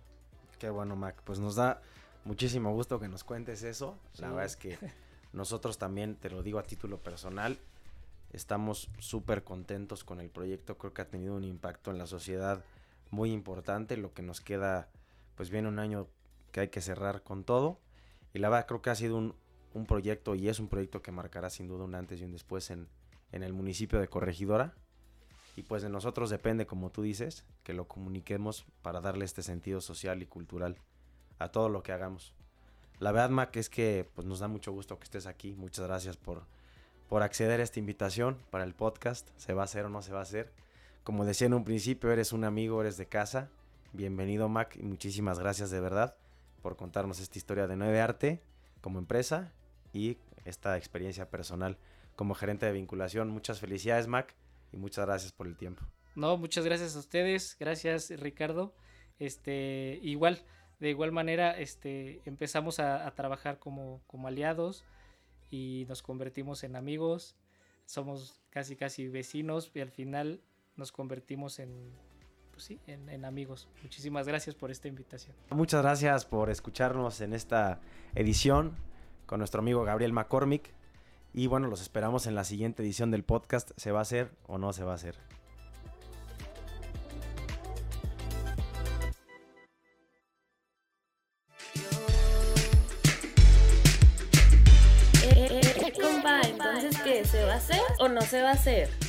Qué 0.58 0.70
bueno, 0.70 0.96
Mac. 0.96 1.22
Pues 1.24 1.40
nos 1.40 1.56
da 1.56 1.82
muchísimo 2.26 2.74
gusto 2.74 3.00
que 3.00 3.08
nos 3.08 3.24
cuentes 3.24 3.64
eso. 3.64 3.98
La 4.18 4.28
verdad 4.30 4.46
es 4.46 4.56
que 4.56 4.78
nosotros 5.34 5.78
también, 5.78 6.16
te 6.16 6.30
lo 6.30 6.44
digo 6.44 6.60
a 6.60 6.64
título 6.64 7.02
personal, 7.02 7.60
estamos 8.32 8.90
súper 9.00 9.44
contentos 9.44 10.04
con 10.04 10.20
el 10.20 10.30
proyecto. 10.30 10.78
Creo 10.78 10.94
que 10.94 11.02
ha 11.02 11.08
tenido 11.08 11.36
un 11.36 11.44
impacto 11.44 11.92
en 11.92 11.98
la 11.98 12.08
sociedad 12.08 12.64
muy 13.12 13.32
importante. 13.32 13.98
Lo 13.98 14.14
que 14.14 14.22
nos 14.22 14.42
queda, 14.42 14.90
pues 15.36 15.50
viene 15.50 15.68
un 15.68 15.80
año 15.80 16.08
que 16.52 16.62
hay 16.62 16.68
que 16.70 16.82
cerrar 16.82 17.24
con 17.24 17.44
todo. 17.44 17.80
Y 18.34 18.40
la 18.40 18.50
verdad 18.50 18.68
creo 18.68 18.82
que 18.82 18.90
ha 18.90 18.96
sido 18.96 19.18
un, 19.18 19.36
un 19.74 19.86
proyecto 19.86 20.36
y 20.36 20.50
es 20.50 20.60
un 20.60 20.68
proyecto 20.68 21.02
que 21.02 21.12
marcará 21.12 21.50
sin 21.50 21.68
duda 21.68 21.84
un 21.84 21.96
antes 21.96 22.22
y 22.22 22.24
un 22.24 22.32
después 22.32 22.70
en, 22.72 22.88
en 23.32 23.44
el 23.44 23.54
municipio 23.54 24.00
de 24.00 24.08
Corregidora. 24.08 24.74
Y 25.56 25.64
pues 25.64 25.84
de 25.84 25.90
nosotros 25.90 26.30
depende, 26.30 26.66
como 26.66 26.90
tú 26.90 27.02
dices, 27.02 27.44
que 27.64 27.74
lo 27.74 27.88
comuniquemos 27.88 28.66
para 28.82 29.02
darle 29.02 29.26
este 29.26 29.44
sentido 29.44 29.82
social 29.82 30.22
y 30.22 30.26
cultural 30.26 30.78
a 31.38 31.50
todo 31.50 31.70
lo 31.70 31.84
que 31.84 31.92
hagamos. 31.92 32.34
La 33.00 33.14
verdad, 33.14 33.30
Mac, 33.30 33.56
es 33.56 33.70
que 33.70 34.08
pues, 34.14 34.28
nos 34.28 34.40
da 34.40 34.50
mucho 34.50 34.74
gusto 34.74 35.00
que 35.00 35.06
estés 35.06 35.26
aquí. 35.26 35.56
Muchas 35.56 35.88
gracias 35.88 36.18
por, 36.18 36.44
por 37.08 37.24
acceder 37.24 37.62
a 37.62 37.64
esta 37.64 37.80
invitación 37.80 38.38
para 38.50 38.66
el 38.66 38.74
podcast. 38.74 39.30
¿Se 39.38 39.54
va 39.54 39.62
a 39.62 39.66
hacer 39.66 39.86
o 39.86 39.90
no 39.90 40.02
se 40.02 40.12
va 40.12 40.20
a 40.20 40.24
hacer? 40.24 40.52
Como 41.04 41.24
decía 41.24 41.48
en 41.48 41.54
un 41.54 41.64
principio, 41.64 42.12
eres 42.12 42.34
un 42.34 42.44
amigo, 42.44 42.82
eres 42.82 42.98
de 42.98 43.08
casa. 43.08 43.50
Bienvenido, 43.94 44.50
Mac, 44.50 44.76
y 44.76 44.84
muchísimas 44.84 45.40
gracias 45.40 45.72
de 45.72 45.80
verdad 45.80 46.16
por 46.62 46.76
contarnos 46.76 47.22
esta 47.22 47.38
historia 47.38 47.68
de 47.68 47.78
Nueve 47.78 48.02
Arte 48.02 48.42
como 48.82 49.00
empresa 49.00 49.54
y 49.94 50.18
esta 50.44 50.78
experiencia 50.78 51.30
personal 51.30 51.78
como 52.18 52.36
gerente 52.36 52.66
de 52.66 52.74
vinculación. 52.74 53.30
Muchas 53.30 53.62
felicidades, 53.62 54.08
Mac, 54.08 54.36
y 54.74 54.78
muchas 54.78 55.06
gracias 55.06 55.32
por 55.32 55.48
el 55.48 55.56
tiempo. 55.56 55.84
No, 56.16 56.36
muchas 56.38 56.66
gracias 56.66 56.98
a 56.98 57.00
ustedes. 57.00 57.56
Gracias, 57.58 58.10
Ricardo. 58.10 58.74
Este, 59.20 60.00
igual 60.02 60.44
de 60.80 60.90
igual 60.90 61.12
manera, 61.12 61.58
este, 61.58 62.22
empezamos 62.26 62.80
a, 62.80 63.10
trabajar 63.12 63.60
como, 63.60 64.02
como, 64.08 64.28
aliados 64.28 64.86
y 65.50 65.86
nos 65.90 66.02
convertimos 66.02 66.64
en 66.64 66.76
amigos. 66.76 67.36
Somos 67.86 68.42
casi 68.50 68.76
casi 68.76 69.08
vecinos 69.08 69.72
y 69.74 69.82
al 69.82 69.92
final 69.92 70.42
nos 70.78 70.92
convertimos 70.92 71.60
en, 71.60 71.92
pues 72.52 72.64
sí, 72.64 72.80
en, 72.88 73.26
amigos. 73.26 73.68
Muchísimas 73.84 74.28
gracias 74.28 74.56
por 74.56 74.72
esta 74.72 74.88
invitación. 74.88 75.36
Muchas 75.50 75.82
gracias 75.82 76.26
por 76.26 76.50
escucharnos 76.50 77.20
en 77.22 77.34
esta 77.34 77.82
edición 78.16 78.76
con 79.26 79.40
nuestro 79.40 79.60
amigo 79.60 79.84
Gabriel 79.84 80.14
McCormick. 80.14 80.74
Y 81.34 81.48
bueno, 81.48 81.68
los 81.68 81.82
esperamos 81.82 82.26
en 82.26 82.36
la 82.36 82.44
siguiente 82.44 82.84
edición 82.84 83.12
del 83.12 83.24
podcast. 83.24 83.72
¿Se 83.76 83.92
va 83.92 84.00
a 84.00 84.02
hacer 84.04 84.32
o 84.48 84.58
no 84.58 84.74
se 84.74 84.84
va 84.84 84.94
a 84.94 84.96
hacer? 84.96 85.16
Se 98.30 98.44
va 98.44 98.50
a 98.50 98.54
hacer? 98.54 99.09